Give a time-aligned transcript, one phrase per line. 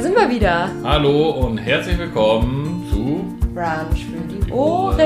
[0.00, 0.70] Da sind wir wieder.
[0.82, 3.22] Hallo und herzlich willkommen zu
[3.52, 4.96] Brunch für die Ohren.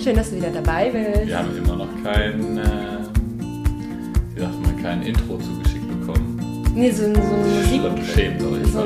[0.00, 1.26] Schön, dass du wieder dabei bist.
[1.26, 2.62] Wir haben immer noch kein, äh,
[4.32, 6.64] wie sagt man, kein Intro zugeschickt bekommen.
[6.72, 7.80] Nee, so, so eine Musik.
[7.84, 7.98] Aber
[8.62, 8.78] ich So.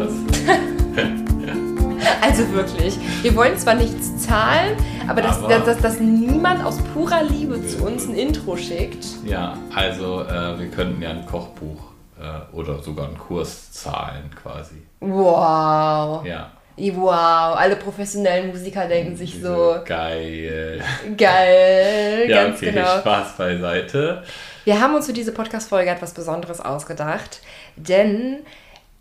[2.23, 2.99] Also wirklich.
[3.21, 4.75] Wir wollen zwar nichts zahlen,
[5.07, 9.05] aber dass, Aber- dass, dass, dass niemand aus purer Liebe zu uns ein Intro schickt.
[9.27, 11.77] Ja, also äh, wir könnten ja ein Kochbuch
[12.21, 14.83] äh, oder sogar einen Kurs zahlen quasi.
[15.01, 16.25] Wow.
[16.25, 16.53] Ja.
[16.77, 17.57] Wow.
[17.57, 20.81] Alle professionellen Musiker denken sich so, Geil.
[21.17, 22.25] geil.
[22.29, 22.99] Ja, ganz okay, genau.
[22.99, 24.23] Spaß beiseite.
[24.65, 27.41] Wir haben uns für diese Podcast-Folge etwas Besonderes ausgedacht,
[27.77, 28.41] denn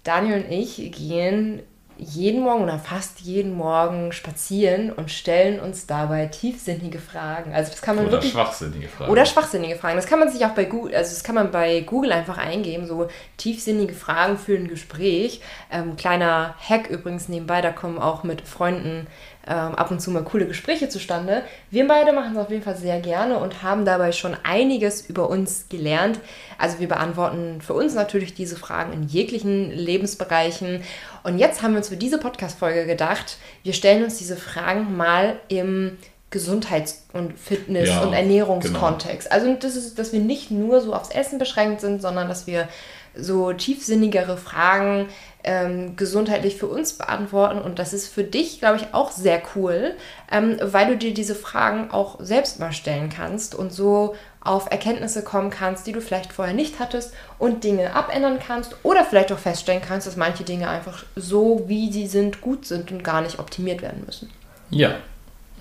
[0.03, 1.61] Daniel und ich gehen
[1.97, 7.53] jeden Morgen oder fast jeden Morgen spazieren und stellen uns dabei tiefsinnige Fragen.
[7.53, 9.11] Also das kann man Oder wirklich schwachsinnige Fragen.
[9.11, 9.95] oder schwachsinnige Fragen.
[9.95, 12.85] Das kann man sich auch bei Google, also das kann man bei Google einfach eingeben,
[12.85, 15.41] so tiefsinnige Fragen für ein Gespräch.
[15.71, 19.07] Ähm, kleiner Hack übrigens nebenbei, da kommen auch mit Freunden
[19.47, 21.43] ähm, ab und zu mal coole Gespräche zustande.
[21.71, 25.29] Wir beide machen es auf jeden Fall sehr gerne und haben dabei schon einiges über
[25.29, 26.19] uns gelernt.
[26.57, 30.83] Also wir beantworten für uns natürlich diese Fragen in jeglichen Lebensbereichen.
[31.23, 35.39] Und jetzt haben wir uns für diese Podcast-Folge gedacht, wir stellen uns diese Fragen mal
[35.47, 35.97] im
[36.29, 39.31] Gesundheits- und Fitness- Ja, und Ernährungskontext.
[39.31, 42.67] Also das ist, dass wir nicht nur so aufs Essen beschränkt sind, sondern dass wir
[43.15, 45.07] so tiefsinnigere Fragen
[45.47, 47.59] ähm, gesundheitlich für uns beantworten.
[47.59, 49.95] Und das ist für dich, glaube ich, auch sehr cool,
[50.31, 55.23] ähm, weil du dir diese Fragen auch selbst mal stellen kannst und so auf Erkenntnisse
[55.23, 59.39] kommen kannst, die du vielleicht vorher nicht hattest und Dinge abändern kannst oder vielleicht auch
[59.39, 63.39] feststellen kannst, dass manche Dinge einfach so, wie sie sind, gut sind und gar nicht
[63.39, 64.29] optimiert werden müssen.
[64.69, 64.95] Ja,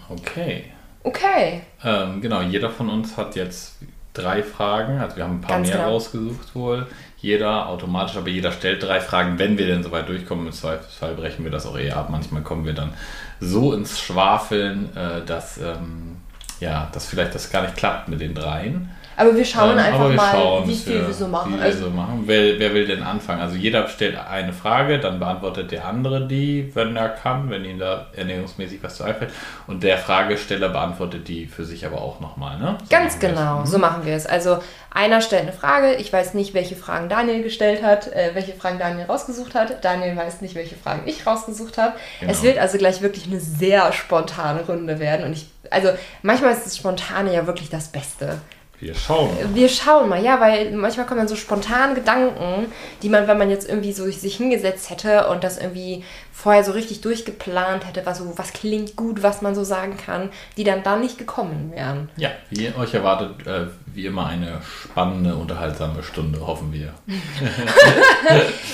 [0.09, 0.65] okay.
[1.05, 1.63] Okay.
[1.85, 3.77] Ähm, genau, jeder von uns hat jetzt
[4.13, 4.99] drei Fragen.
[4.99, 5.91] Also wir haben ein paar Ganz mehr genau.
[5.91, 6.87] rausgesucht wohl.
[7.27, 10.47] Jeder automatisch, aber jeder stellt drei Fragen, wenn wir denn soweit durchkommen.
[10.47, 12.09] Im Zweifelsfall brechen wir das auch eher ab.
[12.09, 12.93] Manchmal kommen wir dann
[13.41, 16.19] so ins Schwafeln, äh, dass, ähm,
[16.61, 18.93] ja, dass vielleicht das gar nicht klappt mit den dreien.
[19.17, 21.55] Aber wir schauen Ähm, einfach wir mal, schauen, wie viel wir so machen.
[21.55, 22.23] Wie wir Also, so machen.
[22.27, 23.41] Wer, wer will denn anfangen?
[23.41, 27.79] Also jeder stellt eine Frage, dann beantwortet der andere die, wenn er kann, wenn ihm
[27.79, 29.31] da ernährungsmäßig was zu einfällt.
[29.67, 32.77] Und der Fragesteller beantwortet die für sich aber auch nochmal, ne?
[32.81, 34.27] So Ganz genau, so machen wir es.
[34.27, 34.59] Also
[34.91, 38.79] einer stellt eine Frage, ich weiß nicht, welche Fragen Daniel gestellt hat, äh, welche Fragen
[38.79, 39.85] Daniel rausgesucht hat.
[39.85, 41.95] Daniel weiß nicht, welche Fragen ich rausgesucht habe.
[42.21, 42.33] Genau.
[42.33, 45.27] Es wird also gleich wirklich eine sehr spontane Runde werden.
[45.27, 45.89] Und ich, also
[46.23, 48.39] manchmal ist das Spontane ja wirklich das Beste.
[48.79, 49.31] Wir schauen.
[49.55, 52.73] Wir schauen mal, ja, weil manchmal kommen dann so spontane Gedanken,
[53.03, 56.73] die man, wenn man jetzt irgendwie so sich hingesetzt hätte und das irgendwie vorher so
[56.73, 60.29] richtig durchgeplant hätte, was, so, was klingt gut, was man so sagen kann,
[60.59, 62.11] die dann da nicht gekommen wären.
[62.17, 66.93] Ja, wie euch erwartet, äh, wie immer eine spannende, unterhaltsame Stunde, hoffen wir.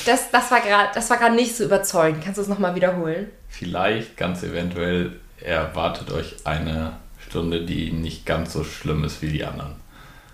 [0.04, 2.24] Das, das war gerade das war gerade nicht so überzeugend.
[2.24, 3.30] Kannst du es nochmal wiederholen?
[3.48, 9.44] Vielleicht, ganz eventuell, erwartet euch eine Stunde, die nicht ganz so schlimm ist wie die
[9.44, 9.81] anderen.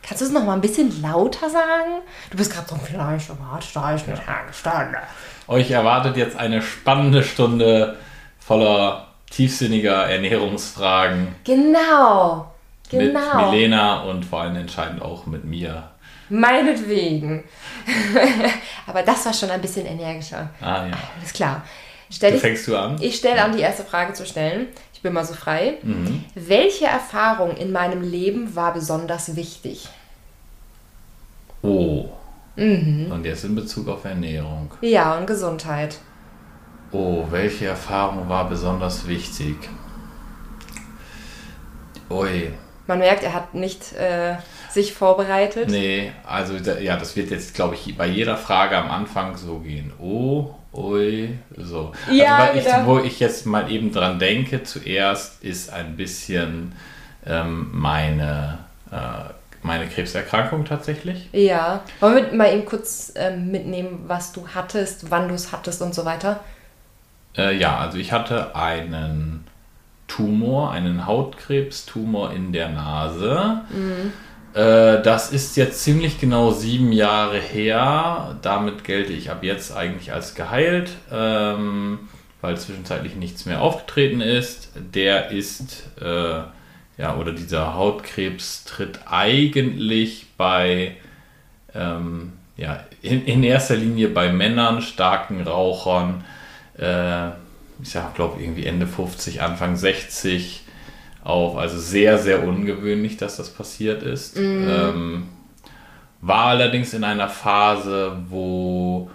[0.08, 2.00] Kannst du es nochmal ein bisschen lauter sagen?
[2.30, 4.98] Du bist gerade so vielleicht erwartet euch eine Stunde.
[5.48, 7.98] Euch erwartet jetzt eine spannende Stunde
[8.40, 12.50] voller tiefsinniger Ernährungsfragen Genau.
[12.90, 13.20] Genau.
[13.20, 15.90] mit Milena und vor allem entscheidend auch mit mir.
[16.30, 17.44] Meinetwegen.
[18.86, 20.48] Aber das war schon ein bisschen energischer.
[20.60, 20.92] Ah ja.
[21.18, 21.62] Alles klar.
[22.10, 22.96] Stell ich, fängst du an?
[23.00, 24.68] ich stelle an, die erste Frage zu stellen.
[24.94, 25.78] Ich bin mal so frei.
[25.82, 26.24] Mhm.
[26.34, 29.88] Welche Erfahrung in meinem Leben war besonders wichtig?
[31.62, 32.06] Oh.
[32.56, 33.12] Mhm.
[33.12, 34.72] Und jetzt in Bezug auf Ernährung.
[34.80, 35.98] Ja, und Gesundheit.
[36.90, 39.56] Oh, welche Erfahrung war besonders wichtig?
[42.10, 42.50] Ui.
[42.86, 44.36] Man merkt, er hat nicht äh,
[44.70, 45.68] sich vorbereitet.
[45.68, 49.58] Nee, also da, ja, das wird jetzt, glaube ich, bei jeder Frage am Anfang so
[49.58, 49.92] gehen.
[50.00, 51.92] Oh, ui, so.
[52.10, 52.80] Ja, also, weil genau.
[52.80, 56.72] ich, wo ich jetzt mal eben dran denke, zuerst ist ein bisschen
[57.26, 58.58] ähm, meine,
[58.90, 61.28] äh, meine Krebserkrankung tatsächlich.
[61.32, 61.82] Ja.
[62.00, 65.94] Wollen wir mal eben kurz ähm, mitnehmen, was du hattest, wann du es hattest und
[65.94, 66.40] so weiter?
[67.36, 69.44] Äh, ja, also ich hatte einen
[70.06, 73.62] Tumor, einen Hautkrebstumor in der Nase.
[73.70, 74.10] Äh,
[74.58, 78.36] das ist jetzt ziemlich genau sieben Jahre her.
[78.42, 82.00] Damit gelte ich ab jetzt eigentlich als geheilt, ähm,
[82.40, 84.70] weil zwischenzeitlich nichts mehr aufgetreten ist.
[84.74, 86.40] Der ist, äh,
[86.98, 90.96] ja, oder dieser Hautkrebs tritt eigentlich bei,
[91.72, 96.24] ähm, ja, in, in erster Linie bei Männern, starken Rauchern,
[96.76, 97.28] äh,
[97.80, 100.64] ich glaube irgendwie Ende 50, Anfang 60
[101.28, 101.56] auf.
[101.56, 104.36] Also sehr, sehr ungewöhnlich, dass das passiert ist.
[104.38, 105.28] Ähm,
[106.20, 109.10] war allerdings in einer Phase, wo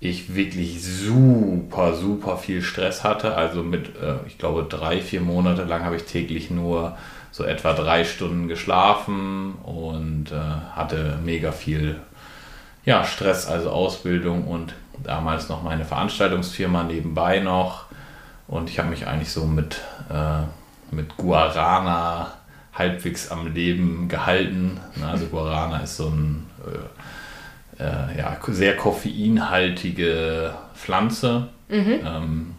[0.00, 3.36] ich wirklich super, super viel Stress hatte.
[3.36, 6.98] Also mit, äh, ich glaube, drei, vier Monate lang habe ich täglich nur
[7.30, 11.96] so etwa drei Stunden geschlafen und äh, hatte mega viel
[12.84, 17.86] ja, Stress, also Ausbildung und damals noch meine Veranstaltungsfirma nebenbei noch.
[18.46, 19.80] Und ich habe mich eigentlich so mit,
[20.10, 20.42] äh,
[20.90, 22.32] mit Guarana
[22.72, 24.80] halbwegs am Leben gehalten.
[25.04, 31.48] Also Guarana ist so ein äh, äh, ja, sehr koffeinhaltige Pflanze.
[31.68, 32.00] Mhm.
[32.04, 32.54] Ähm,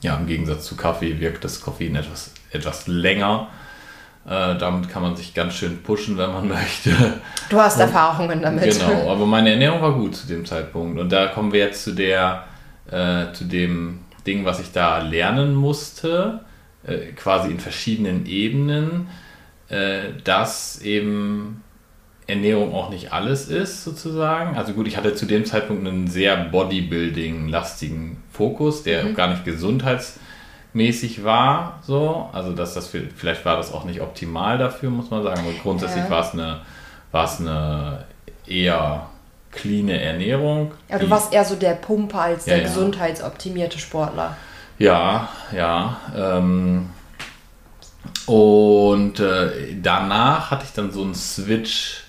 [0.00, 3.48] ja, im Gegensatz zu Kaffee wirkt das Koffein etwas, etwas länger.
[4.26, 7.20] Äh, damit kann man sich ganz schön pushen, wenn man möchte.
[7.48, 8.64] Du hast Erfahrungen damit.
[8.64, 10.98] Genau, aber meine Ernährung war gut zu dem Zeitpunkt.
[10.98, 12.44] Und da kommen wir jetzt zu der,
[12.90, 16.40] äh, zu dem Ding, was ich da lernen musste,
[16.86, 19.08] äh, quasi in verschiedenen Ebenen,
[19.68, 21.62] äh, dass eben
[22.26, 24.56] Ernährung auch nicht alles ist, sozusagen.
[24.56, 29.14] Also gut, ich hatte zu dem Zeitpunkt einen sehr Bodybuilding-lastigen Fokus, der mhm.
[29.14, 32.30] gar nicht gesundheitsmäßig war, so.
[32.32, 35.40] Also dass das vielleicht war das auch nicht optimal dafür, muss man sagen.
[35.40, 36.10] Aber grundsätzlich ja.
[36.10, 36.60] war es eine,
[37.12, 38.04] war es eine
[38.46, 39.10] eher
[39.50, 40.72] clean Ernährung.
[40.88, 44.36] Ja, du warst eher so der Pumper als der ja, gesundheitsoptimierte Sportler.
[44.78, 45.96] Ja, ja.
[46.16, 46.90] Ähm,
[48.26, 52.04] und äh, danach hatte ich dann so einen Switch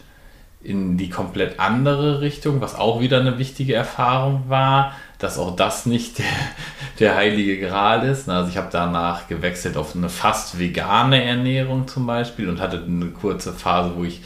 [0.63, 5.85] in die komplett andere Richtung, was auch wieder eine wichtige Erfahrung war, dass auch das
[5.85, 6.25] nicht der,
[6.99, 8.27] der heilige Gral ist.
[8.29, 13.07] Also ich habe danach gewechselt auf eine fast vegane Ernährung zum Beispiel und hatte eine
[13.07, 14.21] kurze Phase, wo ich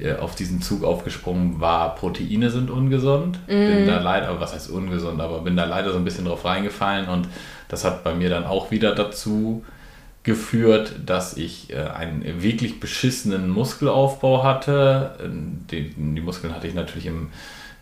[0.00, 3.38] äh, auf diesen Zug aufgesprungen war, Proteine sind ungesund.
[3.46, 3.50] Mm.
[3.50, 7.08] Bin da leider, was heißt ungesund, aber bin da leider so ein bisschen drauf reingefallen
[7.08, 7.28] und
[7.72, 9.64] das hat bei mir dann auch wieder dazu
[10.24, 15.16] geführt, dass ich äh, einen wirklich beschissenen Muskelaufbau hatte.
[15.70, 17.30] Die, die, Muskeln hatte ich natürlich im,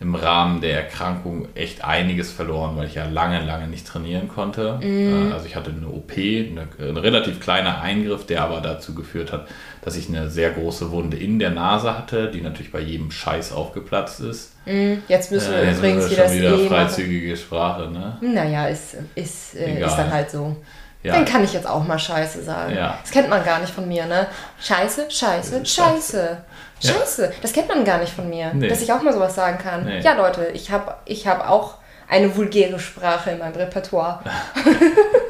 [0.01, 4.79] im Rahmen der Erkrankung echt einiges verloren, weil ich ja lange, lange nicht trainieren konnte.
[4.81, 5.31] Mm.
[5.31, 9.47] also ich hatte eine OP, eine, ein relativ kleiner Eingriff, der aber dazu geführt hat,
[9.83, 13.53] dass ich eine sehr große Wunde in der Nase hatte, die natürlich bei jedem Scheiß
[13.53, 14.53] aufgeplatzt ist.
[14.65, 14.95] Mm.
[15.07, 18.17] Jetzt müssen wir äh, übrigens wieder, schon wieder freizügige Sprache, ne?
[18.21, 20.57] Naja, ist, ist, äh, ist dann halt so.
[21.03, 21.13] Ja.
[21.13, 22.75] Dann kann ich jetzt auch mal Scheiße sagen.
[22.75, 22.97] Ja.
[23.01, 24.27] Das kennt man gar nicht von mir, ne?
[24.59, 26.37] Scheiße, Scheiße, Scheiße.
[26.83, 27.23] Scheiße.
[27.23, 27.31] Ja.
[27.41, 28.67] Das kennt man gar nicht von mir, nee.
[28.67, 29.85] dass ich auch mal sowas sagen kann.
[29.85, 29.99] Nee.
[30.01, 31.75] Ja, Leute, ich habe ich hab auch
[32.07, 34.21] eine vulgäre Sprache in meinem Repertoire.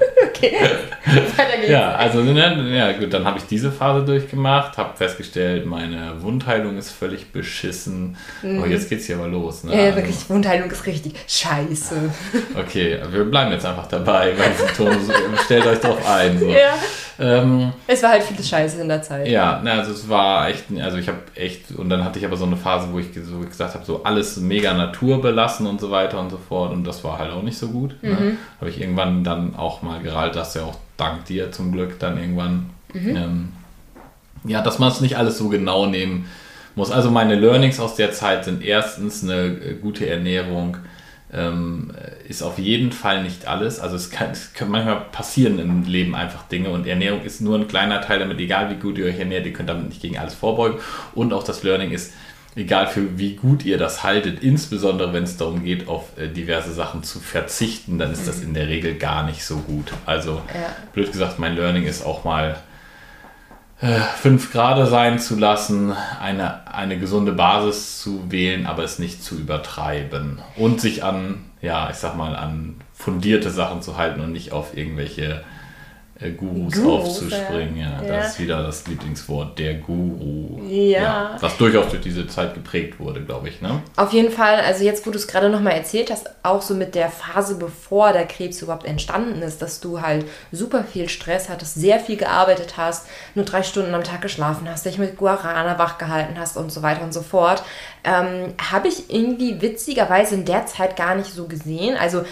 [0.42, 0.56] okay,
[1.38, 1.70] weiter geht's.
[1.70, 6.78] Ja, also ne, ja, gut, dann habe ich diese Phase durchgemacht, habe festgestellt, meine Wundheilung
[6.78, 8.18] ist völlig beschissen.
[8.42, 8.64] Mhm.
[8.64, 9.64] Oh, jetzt geht's hier aber los.
[9.64, 9.76] Ne?
[9.76, 11.96] Ja, wirklich, Wundheilung ist richtig scheiße.
[12.58, 14.52] Okay, wir bleiben jetzt einfach dabei, weil
[15.46, 16.40] stellt euch drauf ein.
[16.40, 16.48] So.
[16.48, 16.74] Ja.
[17.22, 19.28] Ähm, es war halt viel Scheiße in der Zeit.
[19.28, 22.36] Ja, ne, also es war echt, also ich habe echt, und dann hatte ich aber
[22.36, 26.20] so eine Phase, wo ich so gesagt habe, so alles mega naturbelassen und so weiter
[26.20, 28.02] und so fort und das war halt auch nicht so gut.
[28.02, 28.10] Ne?
[28.10, 28.26] Mhm.
[28.26, 28.38] Ne?
[28.60, 32.18] Habe ich irgendwann dann auch mal gerallt, dass ja auch dank dir zum Glück dann
[32.18, 33.16] irgendwann, mhm.
[33.16, 33.50] ähm,
[34.44, 36.28] ja, dass man es nicht alles so genau nehmen
[36.75, 36.92] muss.
[36.92, 40.78] Also meine Learnings aus der Zeit sind erstens eine äh, gute Ernährung,
[41.33, 41.94] ähm,
[42.28, 43.80] ist auf jeden Fall nicht alles.
[43.80, 47.57] Also es kann, es kann manchmal passieren im Leben einfach Dinge und Ernährung ist nur
[47.57, 50.18] ein kleiner Teil damit, egal wie gut ihr euch ernährt, ihr könnt damit nicht gegen
[50.18, 50.80] alles vorbeugen.
[51.13, 52.13] Und auch das Learning ist,
[52.56, 56.74] egal für wie gut ihr das haltet, insbesondere wenn es darum geht, auf äh, diverse
[56.74, 58.48] Sachen zu verzichten, dann ist das mhm.
[58.48, 59.93] in der Regel gar nicht so gut.
[60.05, 60.75] Also ja.
[60.93, 62.58] blöd gesagt, mein Learning ist auch mal
[63.81, 69.24] äh, fünf Grade sein zu lassen, eine, eine gesunde Basis zu wählen, aber es nicht
[69.24, 74.34] zu übertreiben und sich an, ja, ich sag mal, an fundierte Sachen zu halten und
[74.34, 75.43] nicht auf irgendwelche
[76.30, 77.78] Gurus, Gurus aufzuspringen.
[77.78, 78.04] Ja.
[78.04, 78.18] ja.
[78.18, 80.62] Das ist wieder das Lieblingswort, der Guru.
[80.68, 81.01] Ja.
[81.01, 81.38] ja.
[81.40, 83.62] Was durchaus durch diese Zeit geprägt wurde, glaube ich.
[83.62, 83.82] Ne?
[83.96, 86.94] Auf jeden Fall, also jetzt, wo du es gerade nochmal erzählt hast, auch so mit
[86.94, 91.75] der Phase, bevor der Krebs überhaupt entstanden ist, dass du halt super viel Stress hattest,
[91.75, 96.40] sehr viel gearbeitet hast, nur drei Stunden am Tag geschlafen hast, dich mit Guarana wachgehalten
[96.40, 97.63] hast und so weiter und so fort,
[98.04, 101.98] ähm, habe ich irgendwie witzigerweise in der Zeit gar nicht so gesehen.
[101.98, 102.24] Also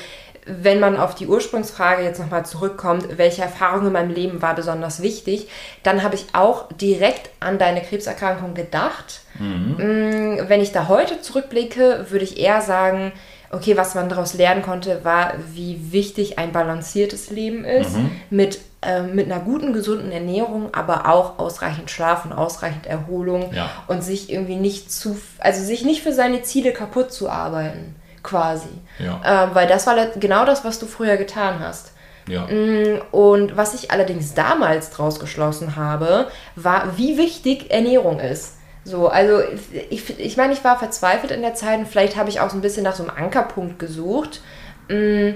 [0.62, 5.01] wenn man auf die Ursprungsfrage jetzt nochmal zurückkommt, welche Erfahrung in meinem Leben war besonders
[5.01, 5.48] wichtig,
[5.84, 9.22] dann habe ich auch direkt an deine Krebserkrankung gedacht.
[9.38, 9.75] Mhm.
[9.77, 13.12] Mm, wenn ich da heute zurückblicke, würde ich eher sagen,
[13.51, 18.12] okay, was man daraus lernen konnte, war, wie wichtig ein balanciertes Leben ist, mhm.
[18.29, 23.70] mit, äh, mit einer guten, gesunden Ernährung, aber auch ausreichend Schlaf und ausreichend Erholung ja.
[23.88, 28.69] und sich irgendwie nicht zu, also sich nicht für seine Ziele kaputt zu arbeiten quasi.
[28.99, 29.21] Ja.
[29.25, 31.93] Ähm, weil das war genau das, was du früher getan hast.
[32.27, 32.45] Ja.
[32.45, 38.55] Mm, und was ich allerdings damals draus geschlossen habe, war, wie wichtig Ernährung ist.
[38.83, 39.41] So, also
[39.89, 42.57] ich, ich meine, ich war verzweifelt in der Zeit und vielleicht habe ich auch so
[42.57, 44.41] ein bisschen nach so einem Ankerpunkt gesucht,
[44.89, 45.31] mm,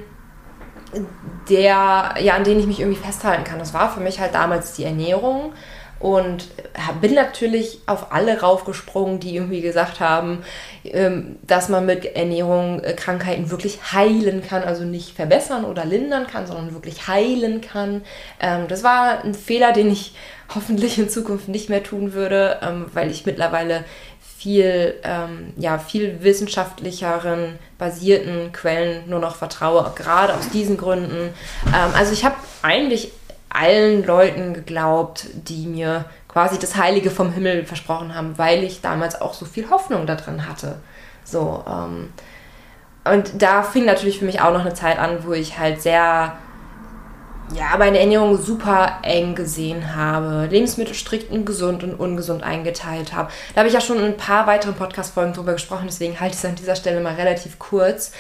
[1.49, 3.59] der, ja, an den ich mich irgendwie festhalten kann.
[3.59, 5.53] Das war für mich halt damals die Ernährung
[6.03, 6.49] und
[6.99, 10.43] bin natürlich auf alle raufgesprungen, die irgendwie gesagt haben,
[10.83, 16.27] ähm, dass man mit Ernährung äh, Krankheiten wirklich heilen kann, also nicht verbessern oder lindern
[16.27, 18.01] kann, sondern wirklich heilen kann.
[18.41, 20.13] Ähm, das war ein Fehler, den ich
[20.53, 23.85] hoffentlich in Zukunft nicht mehr tun würde, ähm, weil ich mittlerweile
[24.37, 24.95] viel,
[25.55, 31.33] ja, viel wissenschaftlicheren, basierten Quellen nur noch vertraue, gerade aus diesen Gründen.
[31.71, 33.13] also ich habe eigentlich
[33.53, 39.21] allen Leuten geglaubt, die mir quasi das Heilige vom Himmel versprochen haben, weil ich damals
[39.21, 40.77] auch so viel Hoffnung darin hatte.
[41.23, 42.09] So, ähm,
[43.05, 46.33] und da fing natürlich für mich auch noch eine Zeit an, wo ich halt sehr,
[47.53, 53.29] ja, meine Ernährung super eng gesehen habe, Lebensmittel strikt in gesund und ungesund eingeteilt habe.
[53.53, 56.39] Da habe ich ja schon in ein paar weiteren Podcast-Folgen drüber gesprochen, deswegen halte ich
[56.39, 58.13] es an dieser Stelle mal relativ kurz.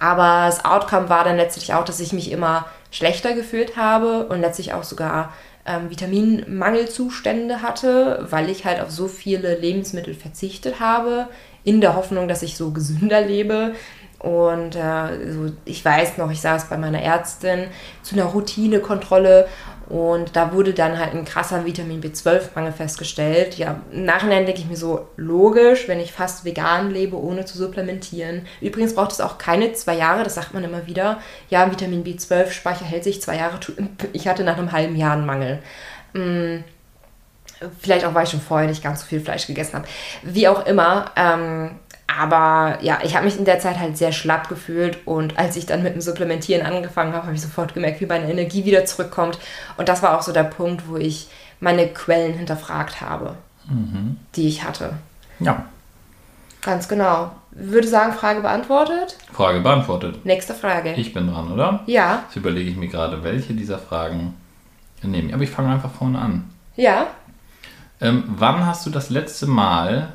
[0.00, 4.40] Aber das Outcome war dann letztlich auch, dass ich mich immer schlechter gefühlt habe und
[4.40, 5.32] letztlich auch sogar
[5.66, 11.28] ähm, Vitaminmangelzustände hatte, weil ich halt auf so viele Lebensmittel verzichtet habe,
[11.64, 13.74] in der Hoffnung, dass ich so gesünder lebe.
[14.20, 17.64] Und äh, so, ich weiß noch, ich saß bei meiner Ärztin
[18.02, 19.48] zu einer Routinekontrolle
[19.88, 23.58] und da wurde dann halt ein krasser Vitamin B12-Mangel festgestellt.
[23.58, 27.58] Ja, im Nachhinein denke ich mir so, logisch, wenn ich fast vegan lebe, ohne zu
[27.58, 28.46] supplementieren.
[28.62, 31.20] Übrigens braucht es auch keine zwei Jahre, das sagt man immer wieder.
[31.50, 33.58] Ja, Vitamin B12-Speicher hält sich zwei Jahre.
[34.12, 35.60] Ich hatte nach einem halben Jahr einen Mangel.
[36.14, 36.64] Hm,
[37.80, 39.88] vielleicht auch, weil ich schon vorher nicht ganz so viel Fleisch gegessen habe.
[40.22, 41.72] Wie auch immer, ähm,
[42.06, 45.66] aber ja, ich habe mich in der Zeit halt sehr schlapp gefühlt und als ich
[45.66, 49.38] dann mit dem Supplementieren angefangen habe, habe ich sofort gemerkt, wie meine Energie wieder zurückkommt.
[49.76, 51.28] Und das war auch so der Punkt, wo ich
[51.60, 53.36] meine Quellen hinterfragt habe,
[53.68, 54.18] mhm.
[54.36, 54.94] die ich hatte.
[55.40, 55.64] Ja.
[56.60, 57.32] Ganz genau.
[57.50, 59.16] Würde sagen, Frage beantwortet?
[59.32, 60.24] Frage beantwortet.
[60.24, 60.94] Nächste Frage.
[60.94, 61.80] Ich bin dran, oder?
[61.86, 62.24] Ja.
[62.26, 64.34] Jetzt überlege ich mir gerade, welche dieser Fragen
[65.02, 65.34] nehme ich.
[65.34, 66.50] Aber ich fange einfach vorne an.
[66.76, 67.08] Ja.
[68.00, 70.12] Ähm, wann hast du das letzte Mal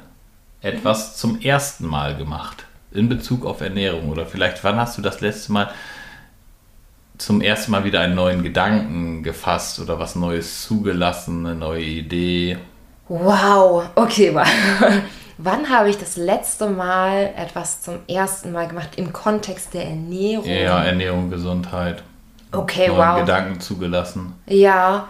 [0.61, 4.09] etwas zum ersten Mal gemacht in Bezug auf Ernährung?
[4.09, 5.69] Oder vielleicht, wann hast du das letzte Mal
[7.17, 12.57] zum ersten Mal wieder einen neuen Gedanken gefasst oder was Neues zugelassen, eine neue Idee?
[13.09, 14.33] Wow, okay,
[15.37, 20.45] wann habe ich das letzte Mal etwas zum ersten Mal gemacht im Kontext der Ernährung?
[20.45, 22.03] Ja, Ernährung, Gesundheit.
[22.51, 23.19] Okay, neuen wow.
[23.19, 24.33] Gedanken zugelassen.
[24.47, 25.07] Ja,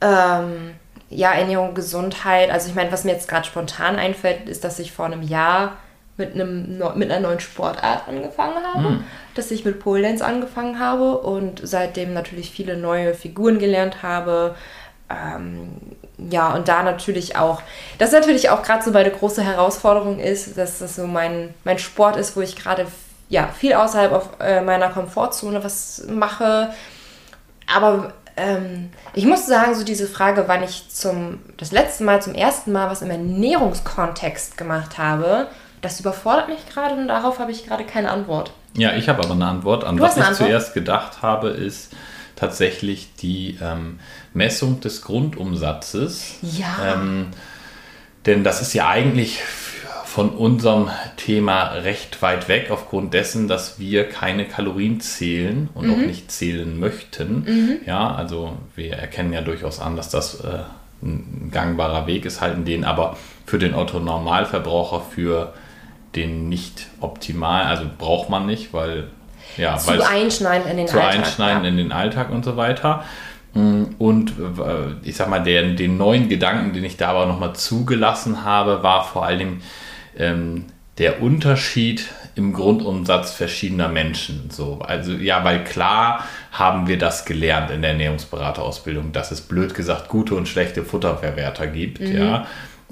[0.00, 0.72] ähm,
[1.10, 2.50] ja, Ernährung, Gesundheit.
[2.50, 5.76] Also ich meine, was mir jetzt gerade spontan einfällt, ist, dass ich vor einem Jahr
[6.16, 9.04] mit, einem, mit einer neuen Sportart angefangen habe, mhm.
[9.34, 14.54] dass ich mit Pole Dance angefangen habe und seitdem natürlich viele neue Figuren gelernt habe.
[15.10, 15.68] Ähm,
[16.30, 17.60] ja, und da natürlich auch,
[17.98, 22.16] das natürlich auch gerade so meine große Herausforderung ist, dass das so mein, mein Sport
[22.16, 22.86] ist, wo ich gerade
[23.28, 26.70] ja, viel außerhalb auf, äh, meiner Komfortzone was mache.
[27.72, 32.34] Aber ähm, ich muss sagen, so diese Frage, wann ich zum, das letzte Mal, zum
[32.34, 35.48] ersten Mal was im Ernährungskontext gemacht habe,
[35.80, 38.52] das überfordert mich gerade und darauf habe ich gerade keine Antwort.
[38.74, 39.84] Ja, ich habe aber eine Antwort.
[39.84, 40.48] An du was ich Antwort?
[40.48, 41.92] zuerst gedacht habe, ist
[42.34, 43.98] tatsächlich die ähm,
[44.34, 46.34] Messung des Grundumsatzes.
[46.42, 46.94] Ja.
[46.94, 47.28] Ähm,
[48.26, 49.40] denn das ist ja eigentlich
[50.16, 55.92] von unserem Thema recht weit weg, aufgrund dessen, dass wir keine Kalorien zählen und mhm.
[55.92, 57.44] auch nicht zählen möchten.
[57.44, 57.76] Mhm.
[57.84, 60.60] Ja, also wir erkennen ja durchaus an, dass das äh,
[61.02, 65.52] ein gangbarer Weg ist, halten den aber für den Otto-Normalverbraucher für
[66.14, 69.08] den nicht optimal, also braucht man nicht, weil
[69.58, 71.12] ja, zu einschneiden in den zu Alltag.
[71.12, 71.68] Zu einschneiden ja.
[71.68, 73.04] in den Alltag und so weiter.
[73.52, 77.52] Mm, und äh, ich sag mal, der, den neuen Gedanken, den ich da aber nochmal
[77.54, 79.60] zugelassen habe, war vor allem
[80.18, 80.66] ähm,
[80.98, 82.06] der Unterschied
[82.36, 84.50] im Grundumsatz verschiedener Menschen.
[84.50, 89.74] So, also ja, weil klar haben wir das gelernt in der Ernährungsberaterausbildung, dass es blöd
[89.74, 92.16] gesagt gute und schlechte Futterverwerter gibt, mhm.
[92.16, 92.46] ja,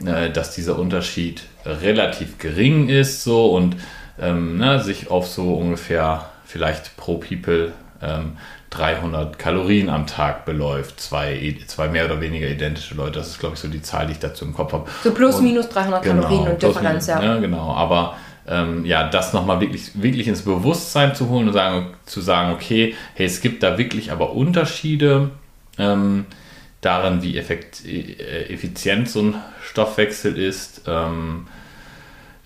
[0.05, 3.77] äh, dass dieser Unterschied relativ gering ist so und
[4.21, 8.37] ähm, ne, sich auf so ungefähr vielleicht pro People ähm,
[8.77, 11.01] 300 Kalorien am Tag beläuft.
[11.01, 13.19] Zwei, zwei mehr oder weniger identische Leute.
[13.19, 14.91] Das ist, glaube ich, so die Zahl, die ich dazu im Kopf habe.
[15.03, 17.23] So plus, und, minus 300 genau, Kalorien und Differenz, ja.
[17.23, 17.37] ja.
[17.39, 18.17] Genau, aber
[18.47, 22.95] ähm, ja, das nochmal wirklich, wirklich ins Bewusstsein zu holen und sagen, zu sagen, okay,
[23.15, 25.31] hey, es gibt da wirklich aber Unterschiede
[25.79, 26.27] ähm,
[26.81, 30.83] darin, wie effekt, äh, effizient so ein Stoffwechsel ist.
[30.87, 31.47] Ähm,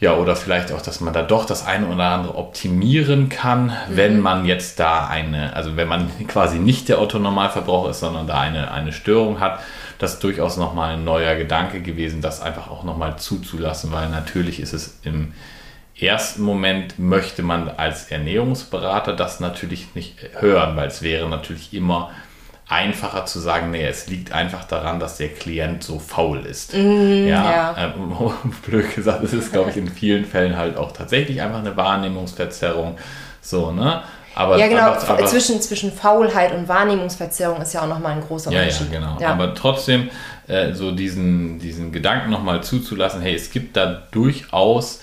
[0.00, 3.72] ja, oder vielleicht auch, dass man da doch das eine oder andere optimieren kann, mhm.
[3.88, 8.40] wenn man jetzt da eine, also wenn man quasi nicht der Otto-Normalverbraucher ist, sondern da
[8.40, 9.60] eine, eine Störung hat.
[9.98, 14.60] das ist durchaus nochmal ein neuer Gedanke gewesen, das einfach auch nochmal zuzulassen, weil natürlich
[14.60, 15.32] ist es im
[16.00, 22.10] ersten Moment möchte man als Ernährungsberater das natürlich nicht hören, weil es wäre natürlich immer
[22.68, 26.74] einfacher zu sagen, nee, es liegt einfach daran, dass der Klient so faul ist.
[26.74, 27.76] Mm, ja, ja.
[27.78, 28.12] Ähm,
[28.66, 32.98] blöd gesagt, es ist, glaube ich, in vielen Fällen halt auch tatsächlich einfach eine Wahrnehmungsverzerrung.
[33.40, 34.02] So, ne?
[34.34, 38.20] Aber ja, genau, aber, aber, zwischen, zwischen Faulheit und Wahrnehmungsverzerrung ist ja auch nochmal ein
[38.20, 38.92] großer ja, Unterschied.
[38.92, 39.16] Ja, genau.
[39.18, 39.30] Ja.
[39.30, 40.10] Aber trotzdem
[40.46, 45.00] äh, so diesen, diesen Gedanken nochmal zuzulassen, hey, es gibt da durchaus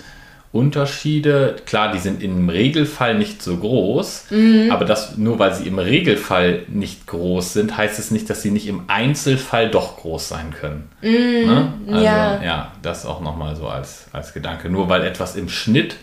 [0.56, 1.58] Unterschiede.
[1.66, 4.72] Klar, die sind im Regelfall nicht so groß, mhm.
[4.72, 8.52] aber das, nur weil sie im Regelfall nicht groß sind, heißt es nicht, dass sie
[8.52, 10.90] nicht im Einzelfall doch groß sein können.
[11.02, 11.46] Mhm.
[11.46, 11.74] Ne?
[11.88, 12.44] Also, ja.
[12.44, 14.70] ja, das auch nochmal so als, als Gedanke.
[14.70, 15.98] Nur weil etwas im Schnitt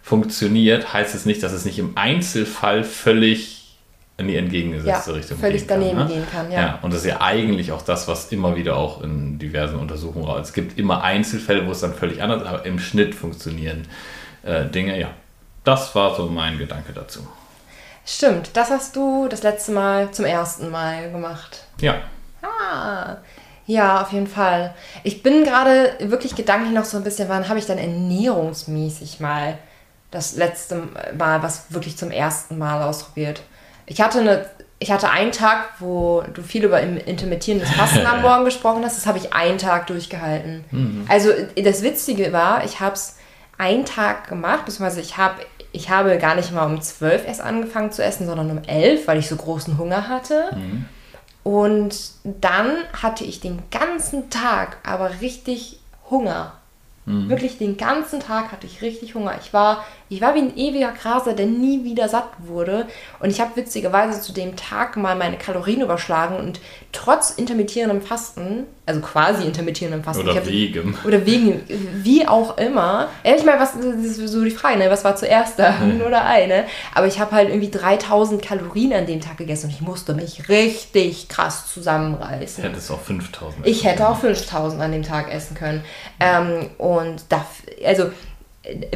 [0.00, 3.57] funktioniert, heißt es nicht, dass es nicht im Einzelfall völlig
[4.18, 6.14] in die entgegengesetzte ja, Richtung völlig gehen daneben kann, ne?
[6.14, 6.50] gehen kann.
[6.50, 6.60] Ja.
[6.60, 10.26] ja, und das ist ja eigentlich auch das, was immer wieder auch in diversen Untersuchungen
[10.26, 10.40] raus.
[10.48, 13.86] Es gibt immer Einzelfälle, wo es dann völlig anders, ist, aber im Schnitt funktionieren
[14.42, 14.98] äh, Dinge.
[14.98, 15.10] Ja,
[15.62, 17.26] das war so mein Gedanke dazu.
[18.04, 21.64] Stimmt, das hast du das letzte Mal zum ersten Mal gemacht.
[21.80, 21.96] Ja.
[22.42, 23.18] Ah,
[23.66, 24.74] ja, auf jeden Fall.
[25.04, 29.58] Ich bin gerade wirklich gedanklich noch so ein bisschen, wann habe ich dann ernährungsmäßig mal
[30.10, 33.42] das letzte Mal was wirklich zum ersten Mal ausprobiert?
[33.88, 34.46] Ich hatte eine
[34.80, 38.96] ich hatte einen Tag, wo du viel über intermittierendes Fasten am Morgen gesprochen hast.
[38.96, 40.64] Das habe ich einen Tag durchgehalten.
[40.70, 41.04] Mhm.
[41.08, 43.16] Also das Witzige war, ich habe es
[43.56, 45.40] einen Tag gemacht, beziehungsweise ich habe
[45.72, 49.18] ich habe gar nicht mal um 12 erst angefangen zu essen, sondern um 11, weil
[49.18, 50.50] ich so großen Hunger hatte.
[50.54, 50.86] Mhm.
[51.42, 56.57] Und dann hatte ich den ganzen Tag aber richtig Hunger.
[57.08, 57.30] Mhm.
[57.30, 59.34] Wirklich den ganzen Tag hatte ich richtig Hunger.
[59.40, 62.86] Ich war, ich war wie ein ewiger Graser, der nie wieder satt wurde.
[63.18, 66.60] Und ich habe witzigerweise zu dem Tag mal meine Kalorien überschlagen und
[66.92, 70.26] trotz intermittierendem Fasten, also quasi intermittierendem Fasten.
[70.26, 70.96] Oder wegen.
[71.04, 71.60] Oder wegen,
[72.02, 73.08] wie auch immer.
[73.22, 74.90] Ehrlich mal, was, das ist so die Frage, ne?
[74.90, 75.78] was war zuerst da?
[75.80, 76.64] Huhn oder Ei, ne?
[76.94, 80.48] Aber ich habe halt irgendwie 3000 Kalorien an dem Tag gegessen und ich musste mich
[80.48, 82.62] richtig krass zusammenreißen.
[82.64, 85.84] Du hättest auch 5000 Ich hätte auch 5000 an dem Tag essen können.
[86.20, 87.44] Ähm, und da,
[87.84, 88.10] also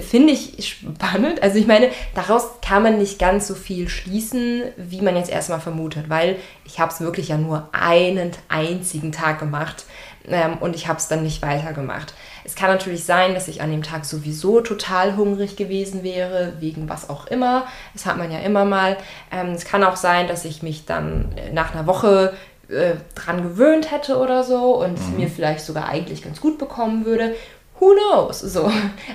[0.01, 1.43] finde ich spannend.
[1.43, 5.61] Also ich meine, daraus kann man nicht ganz so viel schließen, wie man jetzt erstmal
[5.61, 9.85] vermutet, weil ich habe es wirklich ja nur einen einzigen Tag gemacht
[10.29, 12.15] ähm, und ich habe es dann nicht weitergemacht.
[12.45, 16.89] Es kann natürlich sein, dass ich an dem Tag sowieso total hungrig gewesen wäre, wegen
[16.89, 17.67] was auch immer.
[17.95, 18.97] Das hat man ja immer mal.
[19.31, 22.35] Ähm, es kann auch sein, dass ich mich dann nach einer Woche
[22.69, 25.17] äh, dran gewöhnt hätte oder so und mhm.
[25.17, 27.35] mir vielleicht sogar eigentlich ganz gut bekommen würde
[27.83, 28.41] who knows?
[28.41, 28.71] So.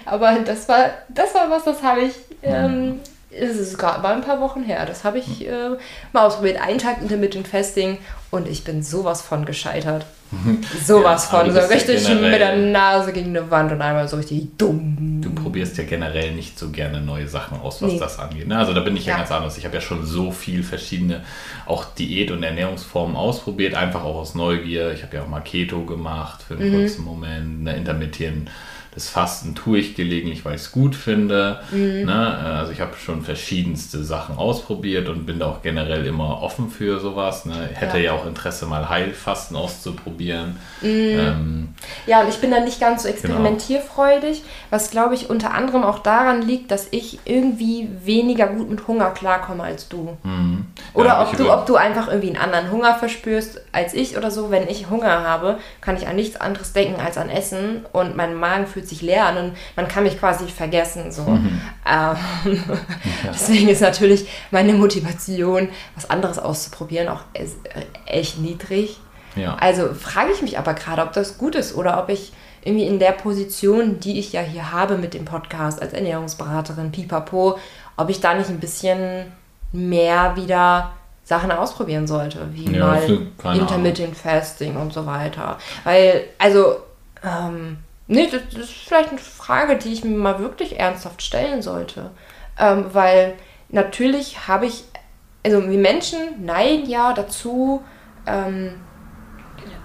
[0.05, 2.15] Aber das war, das war was, das habe ich.
[2.43, 4.85] Ähm, es ist gerade mal ein paar Wochen her.
[4.85, 5.71] Das habe ich äh,
[6.13, 6.61] mal ausprobiert.
[6.61, 7.97] Einen Tag Intermittent Fasting
[8.31, 10.05] und ich bin sowas von gescheitert.
[10.85, 11.53] sowas ja, von.
[11.53, 15.21] So richtig ja mit der Nase gegen eine Wand und einmal so richtig dumm.
[15.21, 17.99] Du probierst ja generell nicht so gerne neue Sachen aus, was nee.
[17.99, 18.47] das angeht.
[18.47, 18.57] Ne?
[18.57, 19.57] Also da bin ich ja, ja ganz anders.
[19.57, 21.23] Ich habe ja schon so viel verschiedene
[21.65, 24.91] auch Diät- und Ernährungsformen ausprobiert, einfach auch aus Neugier.
[24.91, 26.79] Ich habe ja auch mal Keto gemacht für einen mhm.
[26.79, 28.51] kurzen Moment, eine intermittierende
[28.97, 31.59] das Fasten tue ich gelegentlich, weil ich es gut finde.
[31.69, 32.05] Mhm.
[32.05, 32.37] Ne?
[32.57, 36.99] Also ich habe schon verschiedenste Sachen ausprobiert und bin da auch generell immer offen für
[36.99, 37.45] sowas.
[37.45, 37.69] Ne?
[37.73, 38.05] Hätte ja.
[38.05, 40.57] ja auch Interesse, mal Heilfasten auszuprobieren.
[40.81, 40.89] Mhm.
[40.89, 41.69] Ähm,
[42.07, 43.19] ja, und ich bin da nicht ganz so genau.
[43.19, 44.51] experimentierfreudig, genau.
[44.71, 49.11] was glaube ich unter anderem auch daran liegt, dass ich irgendwie weniger gut mit Hunger
[49.11, 50.17] klarkomme als du.
[50.23, 50.65] Mhm.
[50.95, 54.31] Oder ja, ob, du, ob du einfach irgendwie einen anderen Hunger verspürst als ich oder
[54.31, 54.49] so.
[54.49, 58.33] Wenn ich Hunger habe, kann ich an nichts anderes denken als an Essen und mein
[58.33, 61.11] Magen fühlt sich leer an und man kann mich quasi vergessen.
[61.11, 61.23] So.
[61.23, 61.61] Mhm.
[61.85, 62.17] Ähm,
[63.23, 63.31] ja.
[63.31, 67.21] Deswegen ist natürlich meine Motivation, was anderes auszuprobieren, auch
[68.05, 68.99] echt niedrig.
[69.35, 69.55] Ja.
[69.59, 72.99] Also frage ich mich aber gerade, ob das gut ist oder ob ich irgendwie in
[72.99, 77.57] der Position, die ich ja hier habe mit dem Podcast als Ernährungsberaterin, pipapo,
[77.95, 79.31] ob ich da nicht ein bisschen
[79.71, 80.91] mehr wieder
[81.23, 85.57] Sachen ausprobieren sollte, wie ja, mal Intermittent Fasting und so weiter.
[85.83, 86.77] Weil, also,
[87.23, 92.11] ähm, Nee, das ist vielleicht eine Frage, die ich mir mal wirklich ernsthaft stellen sollte.
[92.57, 93.33] Ähm, weil
[93.69, 94.85] natürlich habe ich,
[95.43, 97.83] also wir Menschen neigen ja dazu,
[98.25, 98.75] ähm,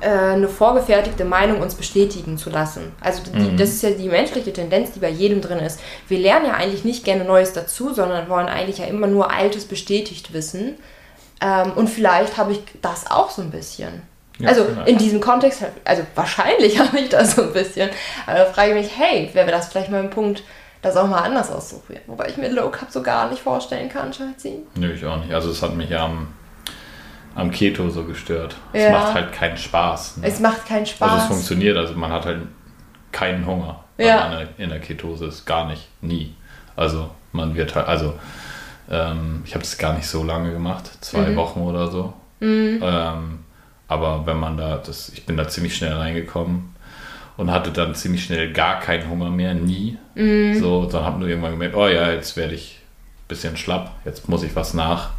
[0.00, 2.92] äh, eine vorgefertigte Meinung uns bestätigen zu lassen.
[3.00, 3.56] Also die, mhm.
[3.56, 5.80] das ist ja die menschliche Tendenz, die bei jedem drin ist.
[6.08, 9.64] Wir lernen ja eigentlich nicht gerne Neues dazu, sondern wollen eigentlich ja immer nur Altes
[9.64, 10.76] bestätigt wissen.
[11.40, 14.02] Ähm, und vielleicht habe ich das auch so ein bisschen.
[14.42, 14.85] Ja, also genau.
[14.85, 17.90] in diesem Kontext, also wahrscheinlich habe ich das so ein bisschen.
[18.26, 20.42] Aber da frage ich mich, hey, wäre das vielleicht mal ein Punkt,
[20.83, 22.02] das auch mal anders auszuprobieren?
[22.09, 24.59] Wobei ich mir Low Cup so gar nicht vorstellen kann, Schatzi.
[24.74, 25.33] Nö, ich auch nicht.
[25.33, 26.28] Also es hat mich ja am
[27.35, 28.57] am Keto so gestört.
[28.74, 28.81] Ja.
[28.81, 30.18] Es macht halt keinen Spaß.
[30.18, 30.26] Ne?
[30.26, 31.11] Es macht keinen Spaß.
[31.12, 32.42] Also es funktioniert, also man hat halt
[33.11, 34.38] keinen Hunger, Ja.
[34.59, 35.46] in der Ketose ist.
[35.46, 36.35] Gar nicht, nie.
[36.76, 38.12] Also man wird halt, also
[38.90, 41.37] ähm, ich habe das gar nicht so lange gemacht, zwei Mhm.
[41.37, 42.12] Wochen oder so.
[42.42, 43.41] Ähm,
[43.92, 46.74] aber wenn man da, das, ich bin da ziemlich schnell reingekommen
[47.37, 49.96] und hatte dann ziemlich schnell gar keinen Hunger mehr, nie.
[50.14, 50.59] Mhm.
[50.61, 52.81] So, dann habe nur irgendwann gemerkt, oh ja, jetzt werde ich
[53.24, 55.11] ein bisschen schlapp, jetzt muss ich was nach,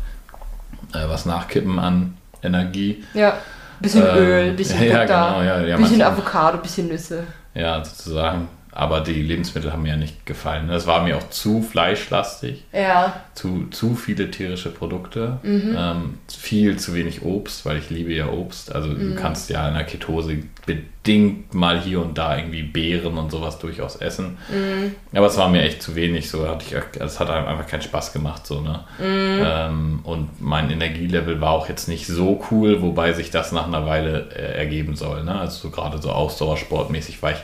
[0.94, 3.04] äh, was nachkippen an Energie.
[3.14, 3.38] ja.
[3.80, 7.24] Bisschen Ähm, Öl, bisschen Butter, ja, genau, ja, ja, bisschen manchmal- Avocado, bisschen Nüsse.
[7.54, 8.48] Ja, sozusagen.
[8.76, 10.68] Aber die Lebensmittel haben mir ja nicht gefallen.
[10.68, 13.14] Das war mir auch zu fleischlastig, Ja.
[13.36, 15.76] zu, zu viele tierische Produkte, Mhm.
[15.78, 18.74] ähm, viel zu wenig Obst, weil ich liebe ja Obst.
[18.74, 19.16] Also Mhm.
[19.16, 23.60] du kannst ja in der Ketose bedingt mal hier und da irgendwie Beeren und sowas
[23.60, 24.38] durchaus essen.
[24.50, 24.96] Mhm.
[25.16, 26.30] Aber es war mir echt zu wenig.
[26.30, 28.48] So hatte ich, es hat einem einfach keinen Spaß gemacht.
[28.48, 28.80] So, ne?
[29.00, 29.44] Mhm.
[29.46, 33.86] Ähm, und mein Energielevel war auch jetzt nicht so cool, wobei sich das nach einer
[33.86, 35.24] Weile äh, ergeben soll.
[35.24, 35.38] Ne?
[35.40, 37.38] Also so gerade so Ausdauersportmäßig war ich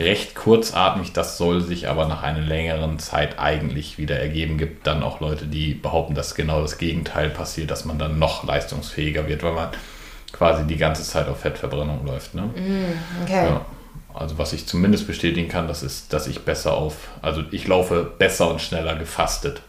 [0.00, 1.12] recht kurzatmig.
[1.12, 4.58] Das soll sich aber nach einer längeren Zeit eigentlich wieder ergeben.
[4.58, 8.44] Gibt dann auch Leute, die behaupten, dass genau das Gegenteil passiert, dass man dann noch
[8.44, 9.68] leistungsfähiger wird, weil man
[10.32, 12.34] quasi die ganze Zeit auf Fettverbrennung läuft.
[12.34, 12.50] Ne?
[13.22, 13.46] Okay.
[13.46, 13.60] Ja.
[14.12, 18.10] Also was ich zumindest bestätigen kann, das ist, dass ich besser auf, also ich laufe
[18.18, 19.62] besser und schneller gefastet.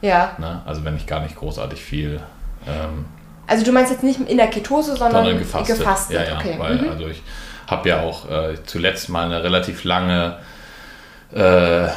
[0.00, 0.32] Ja.
[0.38, 0.62] Ne?
[0.66, 2.20] Also wenn ich gar nicht großartig viel
[2.66, 3.04] ähm,
[3.46, 5.78] Also du meinst jetzt nicht in der Ketose, sondern, sondern gefastet.
[5.78, 6.16] gefastet.
[6.16, 6.56] Ja, ja, okay.
[6.58, 6.88] weil mhm.
[6.88, 7.22] also ich
[7.66, 10.38] habe ja auch äh, zuletzt mal eine relativ lange
[11.34, 11.88] äh,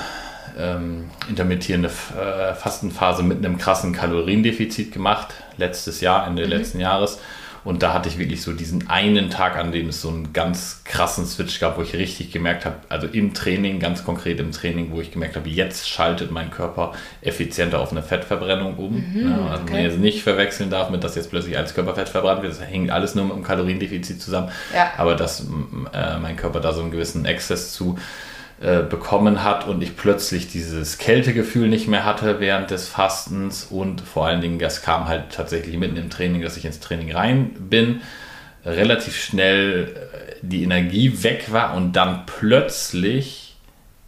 [0.58, 6.49] ähm, intermittierende äh, Fastenphase mit einem krassen Kaloriendefizit gemacht, letztes Jahr, Ende Mhm.
[6.49, 7.19] letzten Jahres.
[7.63, 10.82] Und da hatte ich wirklich so diesen einen Tag, an dem es so einen ganz
[10.84, 14.91] krassen Switch gab, wo ich richtig gemerkt habe, also im Training, ganz konkret im Training,
[14.91, 19.04] wo ich gemerkt habe, jetzt schaltet mein Körper effizienter auf eine Fettverbrennung um.
[19.15, 19.74] ja, also okay.
[19.74, 22.54] man jetzt nicht verwechseln darf mit, dass jetzt plötzlich alles Körperfett verbrannt wird.
[22.54, 24.50] Das hängt alles nur mit dem Kaloriendefizit zusammen.
[24.74, 24.91] Ja.
[24.98, 25.41] Aber dass
[25.93, 27.98] äh, mein Körper da so einen gewissen Exzess zu
[28.60, 34.02] äh, bekommen hat und ich plötzlich dieses Kältegefühl nicht mehr hatte während des Fastens und
[34.02, 37.52] vor allen Dingen, das kam halt tatsächlich mitten im Training, dass ich ins Training rein
[37.60, 38.02] bin,
[38.65, 43.46] relativ schnell äh, die Energie weg war und dann plötzlich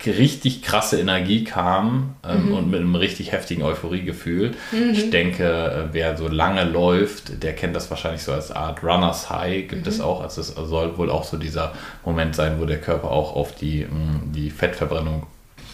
[0.05, 4.51] richtig krasse Energie kam ähm, und mit einem richtig heftigen Euphoriegefühl.
[4.93, 9.29] Ich denke, äh, wer so lange läuft, der kennt das wahrscheinlich so als Art Runners
[9.29, 10.21] High, gibt es auch.
[10.21, 11.73] Also es soll wohl auch so dieser
[12.05, 15.27] Moment sein, wo der Körper auch auf die, mh, die Fettverbrennung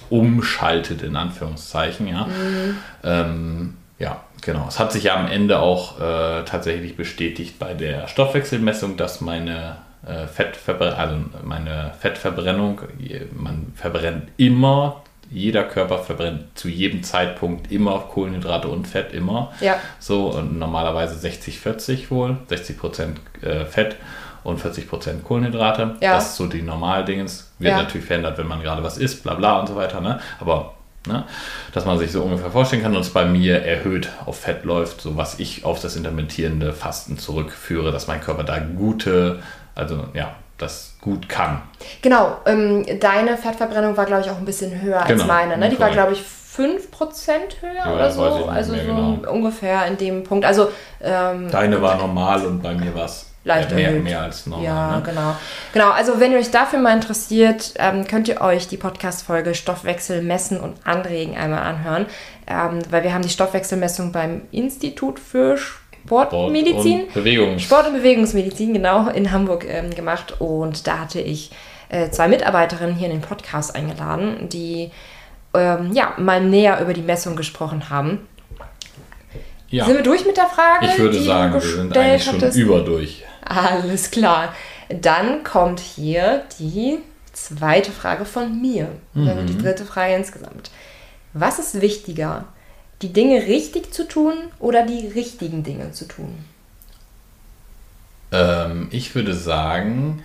[0.10, 2.28] umschaltet, in Anführungszeichen, ja.
[3.04, 4.66] Ähm, ja, genau.
[4.68, 9.78] Es hat sich ja am Ende auch äh, tatsächlich bestätigt bei der Stoffwechselmessung, dass meine
[10.06, 12.82] äh, Fettverbrennung, also meine Fettverbrennung,
[13.34, 19.52] man verbrennt immer, jeder Körper verbrennt zu jedem Zeitpunkt immer Kohlenhydrate und Fett, immer.
[19.60, 19.78] Ja.
[20.00, 23.96] So, und normalerweise 60-40 wohl, 60% äh, Fett
[24.44, 25.96] und 40% Kohlenhydrate.
[26.02, 26.14] Ja.
[26.14, 27.52] Das ist so die Normaldingens.
[27.58, 27.82] Wird Ja.
[27.82, 30.00] natürlich verändert, wenn man gerade was isst, bla bla und so weiter.
[30.02, 30.20] Ne?
[30.40, 30.76] Aber
[31.08, 31.24] ne,
[31.74, 35.02] dass man sich so ungefähr vorstellen kann und es bei mir erhöht auf Fett läuft,
[35.02, 39.40] so was ich auf das intermittierende Fasten zurückführe, dass mein Körper da gute,
[39.76, 41.62] also ja, das gut kann.
[42.02, 45.58] Genau, ähm, deine Fettverbrennung war, glaube ich, auch ein bisschen höher als Genau, meine.
[45.58, 45.70] Ne?
[45.70, 46.72] Die war, glaube ich, 5%
[47.62, 48.46] höher Ja, oder das weiß ich so.
[48.46, 49.32] nicht Also mehr so genau.
[49.32, 50.46] ungefähr in dem Punkt.
[50.46, 50.70] Also
[51.02, 54.04] ähm, Deine war normal und bei mir war es Leicht mehr, erhöht.
[54.04, 54.66] mehr als normal.
[54.66, 55.04] Ja, ne?
[55.04, 55.36] genau.
[55.72, 60.24] Genau, also wenn ihr euch dafür mal interessiert, ähm, könnt ihr euch die Podcast-Folge Stoffwechsel
[60.24, 62.08] messen und anregen einmal anhören.
[62.48, 67.04] Ähm, weil wir haben die Stoffwechselmessung beim Institut für Sport Sportmedizin.
[67.04, 67.60] und Bewegung.
[67.60, 70.42] Sport- und Bewegungsmedizin, genau, in Hamburg ähm, gemacht.
[70.42, 71.52] Und da hatte ich
[71.90, 74.90] äh, zwei Mitarbeiterinnen hier in den Podcast eingeladen, die
[75.54, 78.28] ähm, ja, mal näher über die Messung gesprochen haben.
[79.70, 80.86] Ja, Sind wir durch mit der Frage?
[80.86, 82.58] ich würde sagen, wir sind eigentlich schon hattest?
[82.58, 83.24] über durch.
[83.42, 84.54] Alles klar.
[84.90, 87.00] Dann kommt hier die
[87.34, 88.90] zweite Frage von mir.
[89.14, 89.48] Mhm.
[89.48, 90.72] die dritte Frage insgesamt.
[91.34, 92.46] Was ist wichtiger,
[93.02, 96.34] die Dinge richtig zu tun oder die richtigen Dinge zu tun?
[98.32, 100.24] Ähm, ich würde sagen,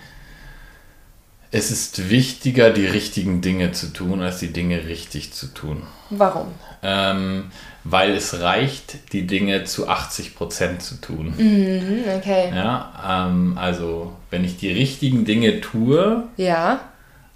[1.51, 5.83] es ist wichtiger, die richtigen Dinge zu tun, als die Dinge richtig zu tun.
[6.11, 6.49] Warum?
[6.83, 7.51] Ähm,
[7.85, 11.33] weil es reicht, die Dinge zu 80% zu tun.
[11.37, 12.53] Mhm, okay.
[12.55, 16.81] Ja, ähm, also wenn ich die richtigen Dinge tue, Ja.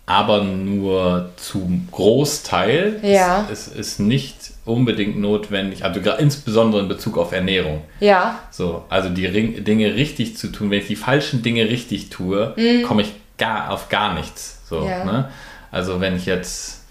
[0.06, 3.46] aber nur zum Großteil, Ja.
[3.50, 7.82] es, es ist nicht unbedingt notwendig, also insbesondere in Bezug auf Ernährung.
[8.00, 8.38] Ja.
[8.50, 12.54] So, also die Ring Dinge richtig zu tun, wenn ich die falschen Dinge richtig tue,
[12.86, 14.60] komme ich gar auf gar nichts.
[14.68, 14.88] So, Mhm.
[14.88, 15.04] Ja.
[15.04, 15.28] ne?
[15.72, 16.84] Also wenn ich jetzt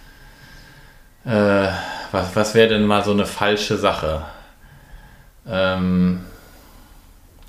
[1.26, 1.68] äh,
[2.13, 4.21] was, was wäre denn mal so eine falsche Sache?
[5.49, 6.21] Ähm,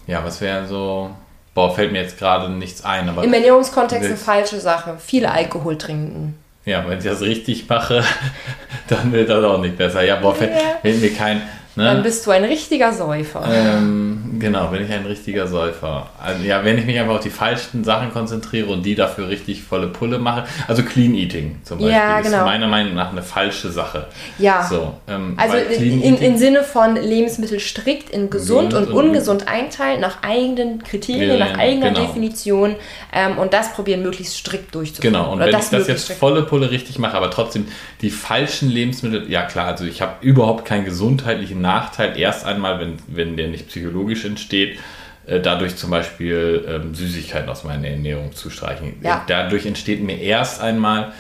[0.06, 1.10] Ja, was wäre so.
[1.54, 3.08] Boah, fällt mir jetzt gerade nichts ein.
[3.08, 4.96] Aber Im Ernährungskontext eine falsche Sache.
[4.98, 6.36] Viel Alkohol trinken.
[6.64, 8.02] Ja, wenn ich das richtig mache,
[8.88, 10.02] dann wird das auch nicht besser.
[10.02, 11.42] Ja, boah, fällt, fällt mir kein.
[11.76, 11.84] Ne?
[11.84, 13.42] Dann bist du ein richtiger Säufer.
[13.48, 16.08] Ähm, genau, bin ich ein richtiger Säufer.
[16.22, 19.62] Also, ja, wenn ich mich einfach auf die falschen Sachen konzentriere und die dafür richtig
[19.62, 20.44] volle Pulle mache.
[20.68, 22.38] Also Clean Eating zum Beispiel ja, genau.
[22.38, 24.06] ist meiner Meinung nach eine falsche Sache.
[24.38, 24.62] Ja.
[24.62, 29.48] So, ähm, also in, im Sinne von Lebensmittel strikt in gesund, gesund und, und, ungesund
[29.48, 32.06] einteilen, nach eigenen Kriterien, nach eigener genau.
[32.06, 32.76] Definition
[33.12, 35.14] ähm, und das probieren möglichst strikt durchzuführen.
[35.14, 37.66] Genau, und Oder wenn ich das jetzt volle Pulle richtig mache, aber trotzdem
[38.00, 42.98] die falschen Lebensmittel, ja klar, also ich habe überhaupt keinen gesundheitlichen Nachteil, erst einmal, wenn,
[43.08, 44.78] wenn der nicht psychologisch entsteht,
[45.26, 48.94] äh, dadurch zum Beispiel ähm, Süßigkeiten aus meiner Ernährung zu streichen.
[49.02, 49.24] Ja.
[49.26, 51.12] Dadurch entsteht mir erst einmal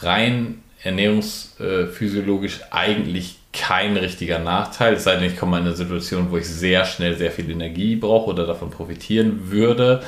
[0.00, 6.38] rein ernährungsphysiologisch eigentlich kein richtiger Nachteil, es sei denn, ich komme in eine Situation, wo
[6.38, 10.02] ich sehr schnell sehr viel Energie brauche oder davon profitieren würde.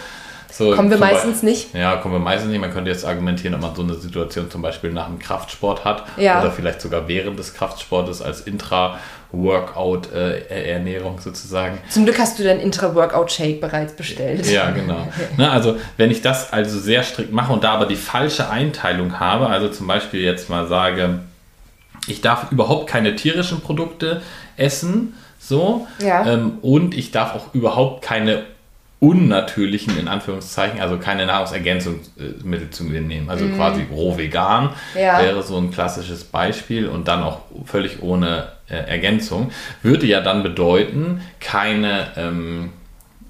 [0.51, 1.75] So, kommen wir meistens Beispiel, nicht.
[1.75, 2.61] Ja, kommen wir meistens nicht.
[2.61, 6.05] Man könnte jetzt argumentieren, ob man so eine Situation zum Beispiel nach dem Kraftsport hat
[6.17, 6.41] ja.
[6.41, 8.43] oder vielleicht sogar während des Kraftsportes als
[9.35, 11.79] Intra-Workout-Ernährung sozusagen.
[11.89, 14.47] Zum Glück hast du deinen Intra-Workout-Shake bereits bestellt.
[14.51, 15.09] Ja, genau.
[15.37, 19.21] ne, also wenn ich das also sehr strikt mache und da aber die falsche Einteilung
[19.21, 21.21] habe, also zum Beispiel jetzt mal sage,
[22.07, 24.23] ich darf überhaupt keine tierischen Produkte
[24.57, 26.27] essen, so, ja.
[26.27, 28.45] ähm, und ich darf auch überhaupt keine
[29.01, 33.29] unnatürlichen, in Anführungszeichen, also keine Nahrungsergänzungsmittel zu mir nehmen.
[33.29, 33.57] Also mm.
[33.57, 35.21] quasi roh vegan ja.
[35.21, 39.51] wäre so ein klassisches Beispiel und dann auch völlig ohne äh, Ergänzung.
[39.83, 42.71] Würde ja dann bedeuten, keine, ähm,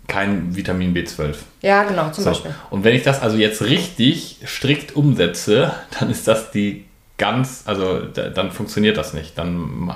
[0.07, 1.37] kein Vitamin B12.
[1.63, 2.31] Ja, genau, zum so.
[2.31, 2.55] Beispiel.
[2.71, 6.85] Und wenn ich das also jetzt richtig strikt umsetze, dann ist das die
[7.17, 9.39] ganz, also dann funktioniert das nicht.
[9.39, 9.93] Dann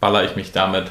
[0.00, 0.90] baller ich mich damit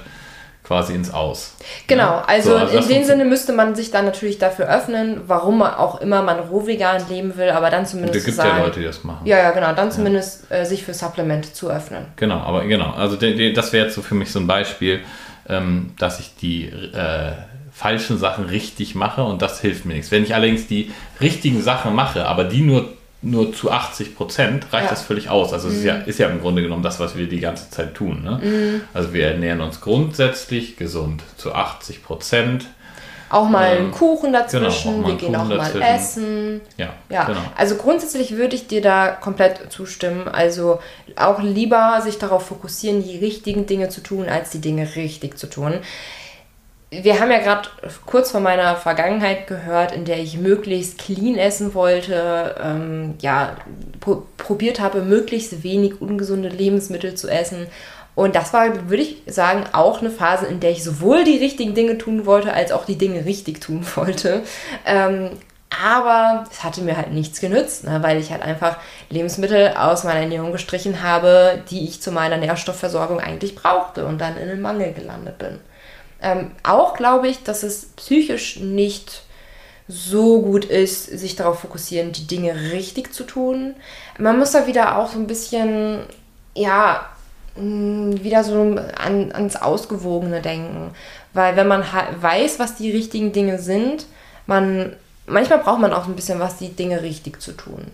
[0.69, 1.55] quasi ins Aus.
[1.87, 2.23] Genau, ja?
[2.27, 5.99] also, so, also in dem Sinne müsste man sich dann natürlich dafür öffnen, warum auch
[5.99, 8.17] immer man roh vegan leben will, aber dann zumindest.
[8.17, 9.25] Es gibt sagen, ja Leute, die das machen.
[9.25, 10.57] Ja, ja, genau, dann zumindest ja.
[10.57, 12.05] äh, sich für Supplemente zu öffnen.
[12.17, 14.99] Genau, aber genau, also de, de, das wäre jetzt so für mich so ein Beispiel,
[15.47, 17.31] ähm, dass ich die äh,
[17.71, 20.11] falschen Sachen richtig mache und das hilft mir nichts.
[20.11, 24.85] Wenn ich allerdings die richtigen Sachen mache, aber die nur nur zu 80 Prozent reicht
[24.85, 24.89] ja.
[24.89, 25.51] das völlig aus.
[25.51, 25.73] Also mhm.
[25.73, 26.03] es ist ja, mhm.
[26.05, 28.23] ist ja im Grunde genommen das, was wir die ganze Zeit tun.
[28.23, 28.39] Ne?
[28.41, 28.81] Mhm.
[28.93, 32.67] Also wir ernähren uns grundsätzlich gesund zu 80 Prozent.
[33.29, 35.79] Auch mal ähm, einen Kuchen dazwischen, genau, wir gehen Kuchen auch dazwischen.
[35.79, 36.61] mal essen.
[36.77, 37.25] Ja, ja.
[37.25, 37.39] Genau.
[37.55, 40.27] also grundsätzlich würde ich dir da komplett zustimmen.
[40.27, 40.79] Also
[41.15, 45.47] auch lieber sich darauf fokussieren, die richtigen Dinge zu tun, als die Dinge richtig zu
[45.47, 45.79] tun
[46.91, 47.69] wir haben ja gerade
[48.05, 53.57] kurz vor meiner Vergangenheit gehört, in der ich möglichst clean essen wollte, ähm, ja,
[53.99, 57.67] pro probiert habe, möglichst wenig ungesunde Lebensmittel zu essen.
[58.15, 61.75] Und das war, würde ich sagen, auch eine Phase, in der ich sowohl die richtigen
[61.75, 64.41] Dinge tun wollte, als auch die Dinge richtig tun wollte.
[64.85, 65.29] Ähm,
[65.69, 68.77] aber es hatte mir halt nichts genützt, ne, weil ich halt einfach
[69.09, 74.35] Lebensmittel aus meiner Ernährung gestrichen habe, die ich zu meiner Nährstoffversorgung eigentlich brauchte und dann
[74.37, 75.59] in den Mangel gelandet bin.
[76.21, 79.23] Ähm, auch glaube ich, dass es psychisch nicht
[79.87, 83.73] so gut ist, sich darauf fokussieren, die Dinge richtig zu tun.
[84.19, 86.01] Man muss da wieder auch so ein bisschen,
[86.53, 87.05] ja,
[87.55, 88.61] mm, wieder so
[88.97, 90.91] an, ans Ausgewogene denken.
[91.33, 91.83] Weil wenn man
[92.21, 94.05] weiß, was die richtigen Dinge sind,
[94.45, 94.93] man,
[95.25, 97.87] manchmal braucht man auch ein bisschen was, die Dinge richtig zu tun.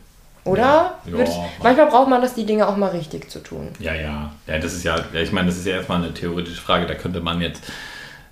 [0.44, 0.98] Oder?
[1.06, 1.26] Ja, ja,
[1.64, 3.70] manchmal braucht man das, die Dinge auch mal richtig zu tun.
[3.80, 4.32] Ja, ja.
[4.48, 6.86] Ja, das ist ja, ich meine, das ist ja erstmal eine theoretische Frage.
[6.86, 7.64] Da könnte man jetzt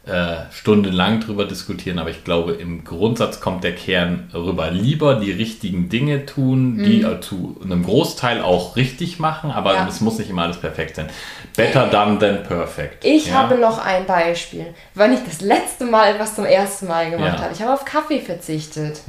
[0.05, 4.69] äh, stundenlang drüber diskutieren, aber ich glaube, im Grundsatz kommt der Kern rüber.
[4.69, 6.83] Lieber die richtigen Dinge tun, mhm.
[6.83, 9.87] die zu einem Großteil auch richtig machen, aber ja.
[9.87, 11.09] es muss nicht immer alles perfekt sein.
[11.55, 13.05] Better done than perfect.
[13.05, 13.35] Ich ja?
[13.35, 17.43] habe noch ein Beispiel, wann ich das letzte Mal was zum ersten Mal gemacht ja.
[17.43, 17.53] habe.
[17.53, 19.03] Ich habe auf Kaffee verzichtet.